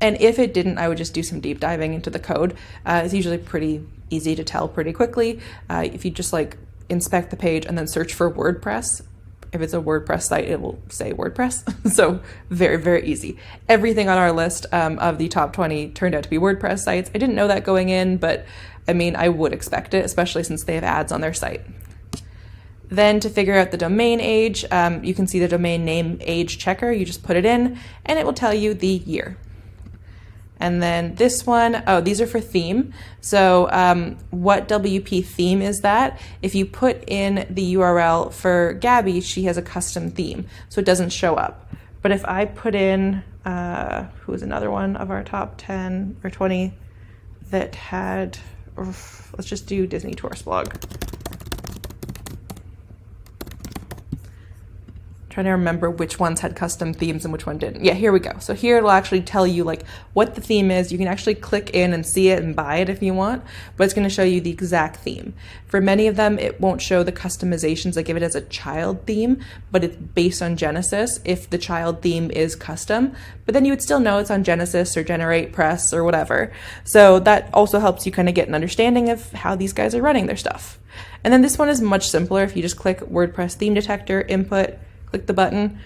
And 0.02 0.20
if 0.22 0.40
it 0.40 0.54
didn't, 0.54 0.78
I 0.78 0.88
would 0.88 0.98
just 0.98 1.14
do 1.14 1.24
some 1.24 1.40
deep 1.40 1.60
diving 1.60 1.94
into 1.94 2.10
the 2.10 2.20
code. 2.20 2.56
Uh, 2.86 3.02
it's 3.04 3.14
usually 3.14 3.38
pretty 3.38 3.86
easy 4.10 4.36
to 4.36 4.44
tell 4.44 4.68
pretty 4.68 4.94
quickly. 4.94 5.40
Uh, 5.70 5.88
if 5.92 6.06
you 6.06 6.12
just 6.12 6.34
like 6.34 6.58
inspect 6.90 7.32
the 7.32 7.38
page 7.38 7.66
and 7.66 7.78
then 7.78 7.88
search 7.88 8.14
for 8.14 8.32
WordPress, 8.32 9.02
if 9.52 9.62
it's 9.62 9.74
a 9.74 9.82
WordPress 9.82 10.24
site, 10.24 10.46
it 10.46 10.62
will 10.62 10.80
say 10.90 11.14
WordPress. 11.14 11.92
so 11.92 12.22
very, 12.50 12.78
very 12.78 13.06
easy. 13.06 13.38
Everything 13.68 14.10
on 14.10 14.18
our 14.18 14.32
list 14.32 14.66
um, 14.72 15.00
of 15.00 15.18
the 15.18 15.28
top 15.28 15.54
20 15.54 15.90
turned 15.90 16.16
out 16.16 16.24
to 16.24 16.30
be 16.30 16.38
WordPress 16.38 16.80
sites. 16.80 17.10
I 17.14 17.18
didn't 17.18 17.36
know 17.36 17.48
that 17.48 17.64
going 17.64 17.90
in, 17.90 18.18
but 18.18 18.46
I 18.88 18.94
mean, 18.94 19.16
I 19.16 19.30
would 19.30 19.54
expect 19.54 19.94
it, 19.94 20.06
especially 20.06 20.44
since 20.44 20.64
they 20.64 20.76
have 20.76 20.84
ads 20.84 21.12
on 21.12 21.22
their 21.22 21.34
site. 21.34 21.62
Then 22.90 23.20
to 23.20 23.30
figure 23.30 23.56
out 23.56 23.72
the 23.72 23.78
domain 23.78 24.20
age, 24.20 24.66
um, 24.72 25.04
you 25.04 25.14
can 25.14 25.28
see 25.28 25.40
the 25.40 25.48
domain 25.48 25.86
name 25.86 26.18
age 26.22 26.58
checker. 26.58 26.92
You 26.92 27.06
just 27.06 27.24
put 27.24 27.38
it 27.38 27.46
in 27.46 27.78
and 28.06 28.18
it 28.18 28.26
will 28.26 28.34
tell 28.34 28.54
you 28.54 28.74
the 28.74 28.88
year. 28.88 29.38
And 30.60 30.84
then 30.84 31.16
this 31.16 31.46
one, 31.46 31.84
oh, 31.88 32.02
these 32.02 32.20
are 32.20 32.28
for 32.28 32.42
theme. 32.42 32.94
So 33.22 33.70
um, 33.72 34.18
what 34.30 34.68
WP 34.68 35.26
theme 35.26 35.62
is 35.62 35.80
that? 35.80 36.20
If 36.42 36.54
you 36.54 36.66
put 36.66 37.04
in 37.08 37.48
the 37.50 37.76
URL 37.76 38.34
for 38.34 38.74
Gabby, 38.74 39.22
she 39.22 39.44
has 39.44 39.58
a 39.58 39.62
custom 39.62 40.12
theme, 40.12 40.48
so 40.68 40.80
it 40.80 40.86
doesn't 40.86 41.10
show 41.10 41.36
up. 41.36 41.72
But 42.02 42.12
if 42.12 42.26
I 42.26 42.46
put 42.46 42.76
in, 42.76 43.24
uh, 43.46 44.06
who 44.22 44.34
is 44.34 44.42
another 44.42 44.70
one 44.70 44.96
of 44.96 45.12
our 45.12 45.24
top 45.24 45.56
10 45.58 46.18
or 46.24 46.30
20 46.30 46.74
that 47.52 47.76
had, 47.76 48.38
let's 48.78 49.46
just 49.46 49.68
do 49.68 49.88
Disney 49.88 50.14
Tourist 50.14 50.46
blog. 50.46 50.74
Trying 55.40 55.46
to 55.46 55.58
remember 55.58 55.90
which 55.90 56.20
ones 56.20 56.42
had 56.42 56.54
custom 56.54 56.94
themes 56.94 57.24
and 57.24 57.32
which 57.32 57.46
one 57.46 57.58
didn't. 57.58 57.86
Yeah, 57.86 57.94
here 57.94 58.12
we 58.12 58.20
go. 58.20 58.38
So 58.40 58.54
here 58.54 58.78
it'll 58.78 58.92
actually 58.92 59.22
tell 59.22 59.48
you 59.48 59.64
like 59.64 59.86
what 60.12 60.36
the 60.36 60.42
theme 60.42 60.70
is. 60.70 60.92
You 60.92 60.98
can 60.98 61.08
actually 61.08 61.36
click 61.36 61.70
in 61.70 61.94
and 61.94 62.06
see 62.06 62.28
it 62.28 62.44
and 62.44 62.54
buy 62.54 62.78
it 62.78 62.90
if 62.90 63.02
you 63.02 63.14
want, 63.14 63.42
but 63.78 63.86
it's 63.86 63.94
going 63.94 64.08
to 64.08 64.14
show 64.14 64.24
you 64.24 64.42
the 64.42 64.50
exact 64.50 64.98
theme. 64.98 65.34
For 65.66 65.80
many 65.80 66.08
of 66.08 66.18
them, 66.18 66.38
it 66.40 66.60
won't 66.60 66.82
show 66.82 67.04
the 67.04 67.14
customizations. 67.14 67.98
I 67.98 68.02
give 68.02 68.18
it 68.18 68.24
as 68.24 68.36
a 68.36 68.42
child 68.42 69.06
theme, 69.06 69.40
but 69.72 69.86
it's 69.86 69.96
based 69.96 70.42
on 70.42 70.58
Genesis 70.58 71.22
if 71.24 71.50
the 71.50 71.58
child 71.58 72.02
theme 72.02 72.32
is 72.32 72.58
custom, 72.58 73.14
but 73.46 73.54
then 73.54 73.64
you 73.64 73.72
would 73.72 73.82
still 73.82 74.02
know 74.02 74.18
it's 74.18 74.32
on 74.32 74.44
Genesis 74.44 74.98
or 74.98 75.06
Generate 75.06 75.54
Press 75.54 75.94
or 75.94 76.04
whatever. 76.04 76.52
So 76.84 77.20
that 77.20 77.50
also 77.54 77.80
helps 77.80 78.06
you 78.06 78.12
kind 78.12 78.28
of 78.28 78.36
get 78.36 78.50
an 78.50 78.56
understanding 78.56 79.10
of 79.10 79.32
how 79.32 79.56
these 79.56 79.72
guys 79.72 79.96
are 79.96 80.02
running 80.02 80.26
their 80.26 80.36
stuff. 80.36 80.80
And 81.24 81.34
then 81.34 81.42
this 81.42 81.58
one 81.58 81.70
is 81.70 81.82
much 81.82 82.10
simpler. 82.10 82.44
If 82.44 82.58
you 82.58 82.62
just 82.62 82.78
click 82.78 83.00
WordPress 83.00 83.56
theme 83.56 83.74
detector, 83.74 84.22
input, 84.22 84.78
click 85.10 85.28
the 85.28 85.34
button, 85.34 85.80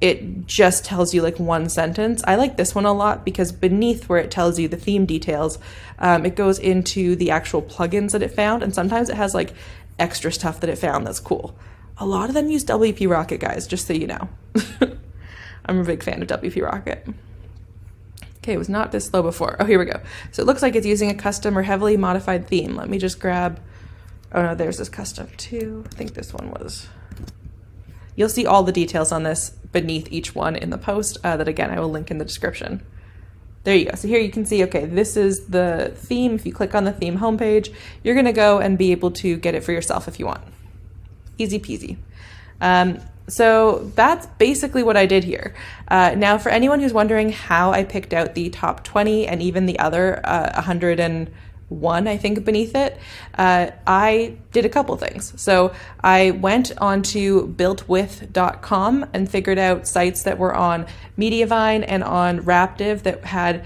it 0.00 0.46
just 0.46 0.84
tells 0.84 1.12
you 1.12 1.20
like 1.22 1.38
one 1.38 1.68
sentence. 1.68 2.22
I 2.26 2.36
like 2.36 2.56
this 2.56 2.74
one 2.74 2.86
a 2.86 2.92
lot 2.92 3.24
because 3.24 3.52
beneath 3.52 4.08
where 4.08 4.18
it 4.18 4.30
tells 4.30 4.58
you 4.58 4.66
the 4.66 4.76
theme 4.76 5.04
details, 5.04 5.58
um, 5.98 6.24
it 6.24 6.36
goes 6.36 6.58
into 6.58 7.14
the 7.16 7.30
actual 7.30 7.60
plugins 7.60 8.12
that 8.12 8.22
it 8.22 8.32
found, 8.32 8.62
and 8.62 8.74
sometimes 8.74 9.10
it 9.10 9.16
has 9.16 9.34
like 9.34 9.52
extra 9.98 10.32
stuff 10.32 10.60
that 10.60 10.70
it 10.70 10.76
found 10.76 11.06
that's 11.06 11.20
cool. 11.20 11.54
A 11.98 12.06
lot 12.06 12.30
of 12.30 12.34
them 12.34 12.48
use 12.48 12.64
WP 12.64 13.10
Rocket, 13.10 13.40
guys, 13.40 13.66
just 13.66 13.86
so 13.86 13.92
you 13.92 14.06
know. 14.06 14.28
I'm 15.66 15.78
a 15.78 15.84
big 15.84 16.02
fan 16.02 16.22
of 16.22 16.28
WP 16.28 16.62
Rocket. 16.62 17.06
Okay, 18.38 18.54
it 18.54 18.58
was 18.58 18.70
not 18.70 18.90
this 18.90 19.04
slow 19.04 19.22
before. 19.22 19.56
Oh, 19.60 19.66
here 19.66 19.78
we 19.78 19.84
go. 19.84 20.00
So 20.32 20.42
it 20.42 20.46
looks 20.46 20.62
like 20.62 20.74
it's 20.74 20.86
using 20.86 21.10
a 21.10 21.14
custom 21.14 21.58
or 21.58 21.62
heavily 21.62 21.98
modified 21.98 22.46
theme. 22.46 22.74
Let 22.74 22.88
me 22.88 22.96
just 22.96 23.20
grab, 23.20 23.60
oh 24.32 24.40
no, 24.40 24.54
there's 24.54 24.78
this 24.78 24.88
custom 24.88 25.28
too. 25.36 25.84
I 25.92 25.94
think 25.94 26.14
this 26.14 26.32
one 26.32 26.50
was 26.50 26.88
You'll 28.20 28.28
see 28.28 28.44
all 28.44 28.64
the 28.64 28.70
details 28.70 29.12
on 29.12 29.22
this 29.22 29.48
beneath 29.72 30.06
each 30.12 30.34
one 30.34 30.54
in 30.54 30.68
the 30.68 30.76
post 30.76 31.16
uh, 31.24 31.38
that 31.38 31.48
again 31.48 31.70
I 31.70 31.80
will 31.80 31.88
link 31.88 32.10
in 32.10 32.18
the 32.18 32.24
description. 32.26 32.84
There 33.64 33.74
you 33.74 33.86
go. 33.86 33.94
So 33.94 34.08
here 34.08 34.20
you 34.20 34.30
can 34.30 34.44
see, 34.44 34.62
okay, 34.64 34.84
this 34.84 35.16
is 35.16 35.46
the 35.46 35.94
theme. 35.96 36.34
If 36.34 36.44
you 36.44 36.52
click 36.52 36.74
on 36.74 36.84
the 36.84 36.92
theme 36.92 37.16
homepage, 37.16 37.74
you're 38.04 38.14
gonna 38.14 38.34
go 38.34 38.58
and 38.58 38.76
be 38.76 38.92
able 38.92 39.10
to 39.12 39.38
get 39.38 39.54
it 39.54 39.64
for 39.64 39.72
yourself 39.72 40.06
if 40.06 40.20
you 40.20 40.26
want. 40.26 40.42
Easy 41.38 41.58
peasy. 41.58 41.96
Um, 42.60 43.00
so 43.26 43.90
that's 43.94 44.26
basically 44.26 44.82
what 44.82 44.98
I 44.98 45.06
did 45.06 45.24
here. 45.24 45.54
Uh, 45.88 46.14
now, 46.14 46.36
for 46.36 46.50
anyone 46.50 46.80
who's 46.80 46.92
wondering 46.92 47.32
how 47.32 47.72
I 47.72 47.84
picked 47.84 48.12
out 48.12 48.34
the 48.34 48.50
top 48.50 48.84
20 48.84 49.28
and 49.28 49.40
even 49.40 49.64
the 49.64 49.78
other 49.78 50.20
uh, 50.26 50.52
100 50.56 51.00
and 51.00 51.30
one, 51.70 52.08
I 52.08 52.16
think, 52.16 52.44
beneath 52.44 52.74
it, 52.74 52.98
uh, 53.38 53.70
I 53.86 54.36
did 54.52 54.66
a 54.66 54.68
couple 54.68 54.96
things. 54.96 55.32
So 55.40 55.72
I 56.02 56.32
went 56.32 56.72
onto 56.78 57.54
builtwith.com 57.54 59.06
and 59.14 59.30
figured 59.30 59.58
out 59.58 59.86
sites 59.86 60.24
that 60.24 60.38
were 60.38 60.54
on 60.54 60.86
Mediavine 61.16 61.84
and 61.86 62.02
on 62.02 62.40
Raptive 62.40 63.04
that 63.04 63.24
had 63.24 63.64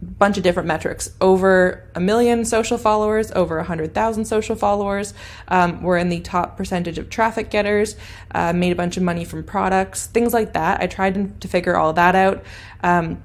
a 0.00 0.04
bunch 0.04 0.38
of 0.38 0.42
different 0.42 0.66
metrics. 0.66 1.10
Over 1.20 1.84
a 1.94 2.00
million 2.00 2.44
social 2.44 2.78
followers 2.78 3.30
over 3.32 3.56
100000 3.58 4.24
social 4.24 4.56
followers 4.56 5.12
um, 5.48 5.82
we're 5.82 5.98
in 5.98 6.08
the 6.08 6.20
top 6.20 6.56
percentage 6.56 6.98
of 6.98 7.10
traffic 7.10 7.50
getters 7.50 7.96
uh, 8.30 8.52
made 8.52 8.72
a 8.72 8.76
bunch 8.76 8.96
of 8.96 9.02
money 9.02 9.24
from 9.24 9.42
products 9.42 10.06
things 10.06 10.32
like 10.32 10.54
that. 10.54 10.80
I 10.80 10.86
tried 10.86 11.40
to 11.40 11.48
figure 11.48 11.76
all 11.76 11.92
that 11.92 12.14
out. 12.14 12.44
Um, 12.82 13.22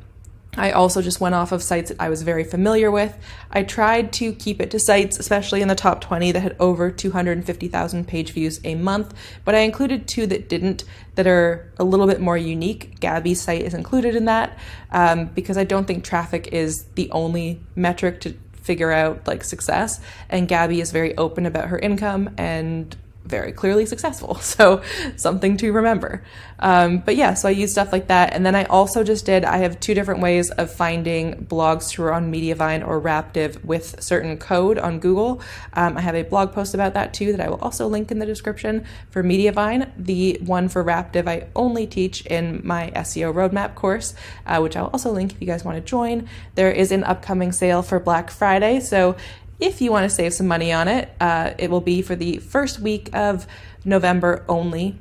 I 0.56 0.72
also 0.72 1.02
just 1.02 1.20
went 1.20 1.36
off 1.36 1.52
of 1.52 1.64
sites 1.64 1.90
that 1.90 2.00
I 2.00 2.10
was 2.10 2.22
very 2.22 2.44
familiar 2.44 2.92
with. 2.92 3.18
I 3.52 3.64
tried 3.64 4.14
to 4.14 4.34
keep 4.34 4.62
it 4.62 4.72
to 4.72 4.80
sites, 4.80 5.20
especially 5.20 5.62
in 5.62 5.68
the 5.68 5.76
top 5.76 6.02
20, 6.02 6.32
that 6.32 6.40
had 6.40 6.56
over 6.60 6.92
250,000 6.92 8.08
page 8.08 8.32
views 8.32 8.60
a 8.64 8.76
month, 8.76 9.14
but 9.46 9.56
I 9.56 9.60
included 9.60 10.08
two 10.08 10.28
that 10.28 10.50
didn't, 10.50 10.84
that 11.16 11.28
are 11.28 11.72
a 11.78 11.84
little 11.84 12.08
bit 12.08 12.22
more 12.22 12.38
unique. 12.38 13.00
Gabby's 13.00 13.42
site 13.42 13.62
is 13.62 13.74
included 13.74 14.16
in 14.16 14.26
that 14.26 14.58
um, 14.92 15.26
because 15.26 15.58
I 15.58 15.64
don't 15.64 15.86
think 15.86 16.04
traffic 16.04 16.48
is 16.48 16.84
the 16.96 17.10
only 17.12 17.60
metric 17.76 18.22
to 18.22 18.36
figure 18.54 18.92
out 18.92 19.28
like 19.28 19.44
success. 19.44 20.00
And 20.30 20.48
Gabby 20.48 20.82
is 20.82 20.92
very 20.92 21.16
open 21.18 21.46
about 21.46 21.68
her 21.68 21.80
income 21.80 22.34
and 22.38 22.96
very 23.26 23.52
clearly 23.52 23.86
successful. 23.86 24.40
So 24.54 24.84
something 25.16 25.58
to 25.58 25.72
remember. 25.72 26.24
Um, 26.60 27.00
but 27.00 27.16
yeah, 27.16 27.34
so 27.34 27.48
I 27.48 27.52
use 27.52 27.72
stuff 27.72 27.92
like 27.92 28.08
that. 28.08 28.34
And 28.34 28.46
then 28.46 28.56
I 28.56 28.66
also 28.66 29.04
just 29.04 29.26
did, 29.26 29.44
I 29.44 29.58
have 29.58 29.80
two 29.80 29.94
different 29.94 30.22
ways 30.22 30.52
of 30.52 30.72
finding 30.72 31.46
blogs 31.46 31.92
who 31.92 32.04
are 32.04 32.14
on 32.14 32.32
Mediavine 32.32 32.88
or 32.88 33.02
Raptive 33.02 33.64
with 33.66 34.02
certain 34.02 34.38
code 34.38 34.78
on 34.78 35.00
Google. 35.00 35.42
Um, 35.74 35.98
I 35.98 36.02
have 36.02 36.14
a 36.14 36.22
blog 36.22 36.54
post 36.54 36.74
about 36.76 36.94
that 36.94 37.14
too 37.14 37.32
that 37.32 37.42
I 37.42 37.50
will 37.50 37.58
also 37.58 37.88
link 37.88 38.12
in 38.12 38.20
the 38.20 38.26
description 38.26 38.86
for 39.10 39.24
Mediavine. 39.24 39.92
The 39.98 40.40
one 40.46 40.70
for 40.70 40.84
Raptive 40.84 41.28
I 41.28 41.48
only 41.56 41.88
teach 41.88 42.26
in 42.28 42.62
my 42.64 42.92
SEO 42.96 43.34
roadmap 43.34 43.76
course, 43.76 44.14
uh, 44.46 44.60
which 44.60 44.78
I'll 44.78 44.92
also 44.94 45.12
link 45.12 45.34
if 45.34 45.42
you 45.42 45.48
guys 45.48 45.66
want 45.66 45.78
to 45.78 45.82
join. 45.82 46.30
There 46.56 46.72
is 46.72 46.92
an 46.92 47.04
upcoming 47.04 47.52
sale 47.52 47.82
for 47.82 48.00
Black 48.00 48.30
Friday. 48.30 48.80
So 48.80 49.16
if 49.60 49.82
you 49.82 49.92
want 49.92 50.04
to 50.04 50.10
save 50.10 50.34
some 50.34 50.48
money 50.48 50.72
on 50.72 50.88
it, 50.88 51.10
uh, 51.20 51.54
it 51.58 51.70
will 51.70 51.82
be 51.82 52.02
for 52.02 52.16
the 52.16 52.38
first 52.38 52.80
week 52.80 53.10
of 53.14 53.48
November 53.86 54.44
only 54.48 54.98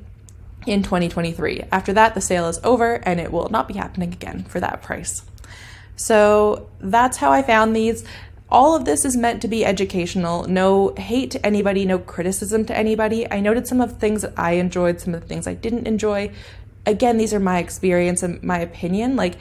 in 0.65 0.83
2023. 0.83 1.63
After 1.71 1.93
that, 1.93 2.15
the 2.15 2.21
sale 2.21 2.47
is 2.47 2.59
over 2.63 2.95
and 2.95 3.19
it 3.19 3.31
will 3.31 3.49
not 3.49 3.67
be 3.67 3.73
happening 3.73 4.13
again 4.13 4.43
for 4.43 4.59
that 4.59 4.81
price. 4.81 5.23
So 5.95 6.69
that's 6.79 7.17
how 7.17 7.31
I 7.31 7.41
found 7.41 7.75
these. 7.75 8.03
All 8.49 8.75
of 8.75 8.85
this 8.85 9.03
is 9.03 9.17
meant 9.17 9.41
to 9.41 9.47
be 9.47 9.65
educational. 9.65 10.47
No 10.47 10.93
hate 10.95 11.31
to 11.31 11.45
anybody, 11.45 11.85
no 11.85 11.97
criticism 11.97 12.65
to 12.65 12.77
anybody. 12.77 13.29
I 13.31 13.39
noted 13.39 13.67
some 13.67 13.81
of 13.81 13.89
the 13.89 13.95
things 13.95 14.21
that 14.21 14.33
I 14.37 14.53
enjoyed, 14.53 15.01
some 15.01 15.13
of 15.15 15.21
the 15.21 15.27
things 15.27 15.47
I 15.47 15.53
didn't 15.53 15.87
enjoy. 15.87 16.31
Again, 16.85 17.17
these 17.17 17.33
are 17.33 17.39
my 17.39 17.59
experience 17.59 18.21
and 18.23 18.43
my 18.43 18.59
opinion. 18.59 19.15
Like, 19.15 19.37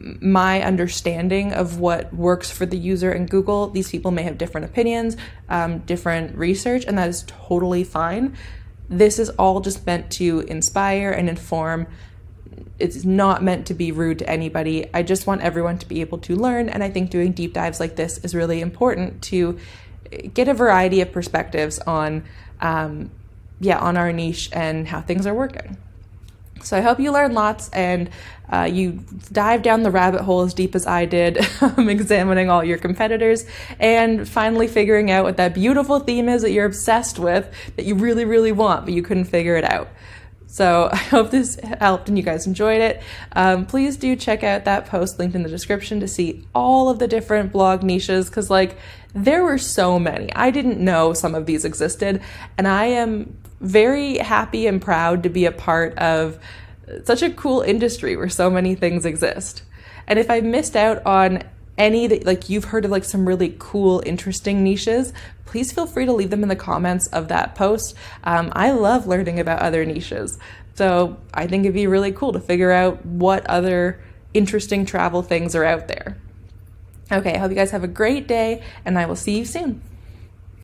my 0.00 0.62
understanding 0.62 1.52
of 1.52 1.80
what 1.80 2.12
works 2.14 2.50
for 2.50 2.66
the 2.66 2.78
user 2.78 3.12
in 3.12 3.26
Google. 3.26 3.70
These 3.70 3.90
people 3.90 4.10
may 4.10 4.22
have 4.22 4.38
different 4.38 4.64
opinions, 4.66 5.16
um, 5.48 5.78
different 5.80 6.36
research, 6.36 6.84
and 6.84 6.96
that 6.98 7.08
is 7.08 7.24
totally 7.26 7.84
fine. 7.84 8.36
This 8.88 9.18
is 9.18 9.30
all 9.30 9.60
just 9.60 9.84
meant 9.86 10.10
to 10.12 10.40
inspire 10.40 11.10
and 11.10 11.28
inform. 11.28 11.86
It's 12.78 13.04
not 13.04 13.42
meant 13.42 13.66
to 13.66 13.74
be 13.74 13.92
rude 13.92 14.20
to 14.20 14.30
anybody. 14.30 14.86
I 14.94 15.02
just 15.02 15.26
want 15.26 15.42
everyone 15.42 15.78
to 15.78 15.88
be 15.88 16.00
able 16.00 16.18
to 16.18 16.36
learn, 16.36 16.68
and 16.68 16.82
I 16.82 16.90
think 16.90 17.10
doing 17.10 17.32
deep 17.32 17.52
dives 17.52 17.80
like 17.80 17.96
this 17.96 18.18
is 18.18 18.34
really 18.34 18.60
important 18.60 19.22
to 19.22 19.58
get 20.32 20.48
a 20.48 20.54
variety 20.54 21.00
of 21.00 21.12
perspectives 21.12 21.78
on, 21.80 22.24
um, 22.60 23.10
yeah, 23.60 23.78
on 23.78 23.96
our 23.96 24.12
niche 24.12 24.48
and 24.52 24.88
how 24.88 25.00
things 25.00 25.26
are 25.26 25.34
working. 25.34 25.76
So 26.64 26.76
I 26.76 26.80
hope 26.80 27.00
you 27.00 27.12
learn 27.12 27.34
lots 27.34 27.68
and 27.70 28.10
uh, 28.50 28.64
you 28.64 29.04
dive 29.30 29.62
down 29.62 29.82
the 29.82 29.90
rabbit 29.90 30.22
hole 30.22 30.40
as 30.40 30.54
deep 30.54 30.74
as 30.74 30.86
I 30.86 31.04
did, 31.04 31.38
um, 31.60 31.88
examining 31.88 32.50
all 32.50 32.64
your 32.64 32.78
competitors 32.78 33.44
and 33.78 34.28
finally 34.28 34.68
figuring 34.68 35.10
out 35.10 35.24
what 35.24 35.36
that 35.36 35.54
beautiful 35.54 36.00
theme 36.00 36.28
is 36.28 36.42
that 36.42 36.52
you're 36.52 36.66
obsessed 36.66 37.18
with 37.18 37.52
that 37.76 37.84
you 37.84 37.94
really, 37.94 38.24
really 38.24 38.52
want, 38.52 38.84
but 38.84 38.94
you 38.94 39.02
couldn't 39.02 39.26
figure 39.26 39.56
it 39.56 39.64
out. 39.64 39.88
So 40.48 40.88
I 40.92 40.96
hope 40.96 41.30
this 41.30 41.60
helped 41.78 42.08
and 42.08 42.18
you 42.18 42.24
guys 42.24 42.46
enjoyed 42.46 42.80
it. 42.80 43.02
Um, 43.32 43.66
please 43.66 43.96
do 43.96 44.16
check 44.16 44.42
out 44.42 44.64
that 44.64 44.86
post 44.86 45.18
linked 45.18 45.36
in 45.36 45.44
the 45.44 45.48
description 45.48 46.00
to 46.00 46.08
see 46.08 46.44
all 46.54 46.88
of 46.88 46.98
the 46.98 47.06
different 47.06 47.52
blog 47.52 47.84
niches 47.84 48.28
because, 48.28 48.50
like, 48.50 48.76
there 49.14 49.44
were 49.44 49.58
so 49.58 49.98
many. 49.98 50.32
I 50.34 50.50
didn't 50.50 50.80
know 50.80 51.12
some 51.12 51.34
of 51.34 51.46
these 51.46 51.64
existed, 51.64 52.20
and 52.56 52.66
I 52.66 52.86
am 52.86 53.38
very 53.60 54.18
happy 54.18 54.66
and 54.66 54.82
proud 54.82 55.22
to 55.22 55.28
be 55.28 55.44
a 55.44 55.52
part 55.52 55.96
of 55.98 56.38
such 57.04 57.22
a 57.22 57.30
cool 57.30 57.60
industry 57.60 58.16
where 58.16 58.28
so 58.28 58.50
many 58.50 58.74
things 58.74 59.04
exist. 59.04 59.62
And 60.06 60.18
if 60.18 60.30
I 60.30 60.40
missed 60.40 60.74
out 60.74 61.04
on 61.04 61.42
any 61.78 62.06
that 62.06 62.26
like 62.26 62.48
you've 62.50 62.64
heard 62.64 62.84
of 62.84 62.90
like 62.90 63.04
some 63.04 63.26
really 63.26 63.54
cool 63.58 64.02
interesting 64.04 64.62
niches 64.62 65.12
please 65.46 65.72
feel 65.72 65.86
free 65.86 66.04
to 66.04 66.12
leave 66.12 66.28
them 66.28 66.42
in 66.42 66.50
the 66.50 66.56
comments 66.56 67.06
of 67.06 67.28
that 67.28 67.54
post. 67.54 67.94
Um, 68.24 68.52
i 68.54 68.70
love 68.70 69.06
learning 69.06 69.40
about 69.40 69.60
other 69.60 69.84
niches. 69.86 70.38
So 70.74 71.16
i 71.32 71.46
think 71.46 71.64
it'd 71.64 71.74
be 71.74 71.86
really 71.86 72.12
cool 72.12 72.32
to 72.32 72.40
figure 72.40 72.70
out 72.70 73.04
what 73.06 73.46
other 73.46 74.00
interesting 74.34 74.84
travel 74.84 75.22
things 75.22 75.54
are 75.54 75.64
out 75.64 75.88
there. 75.88 76.18
Okay 77.10 77.34
i 77.34 77.38
hope 77.38 77.50
you 77.50 77.56
guys 77.56 77.70
have 77.70 77.84
a 77.84 77.88
great 77.88 78.28
day 78.28 78.62
and 78.84 78.98
i 78.98 79.06
will 79.06 79.16
see 79.16 79.38
you 79.38 79.44
soon 79.44 79.82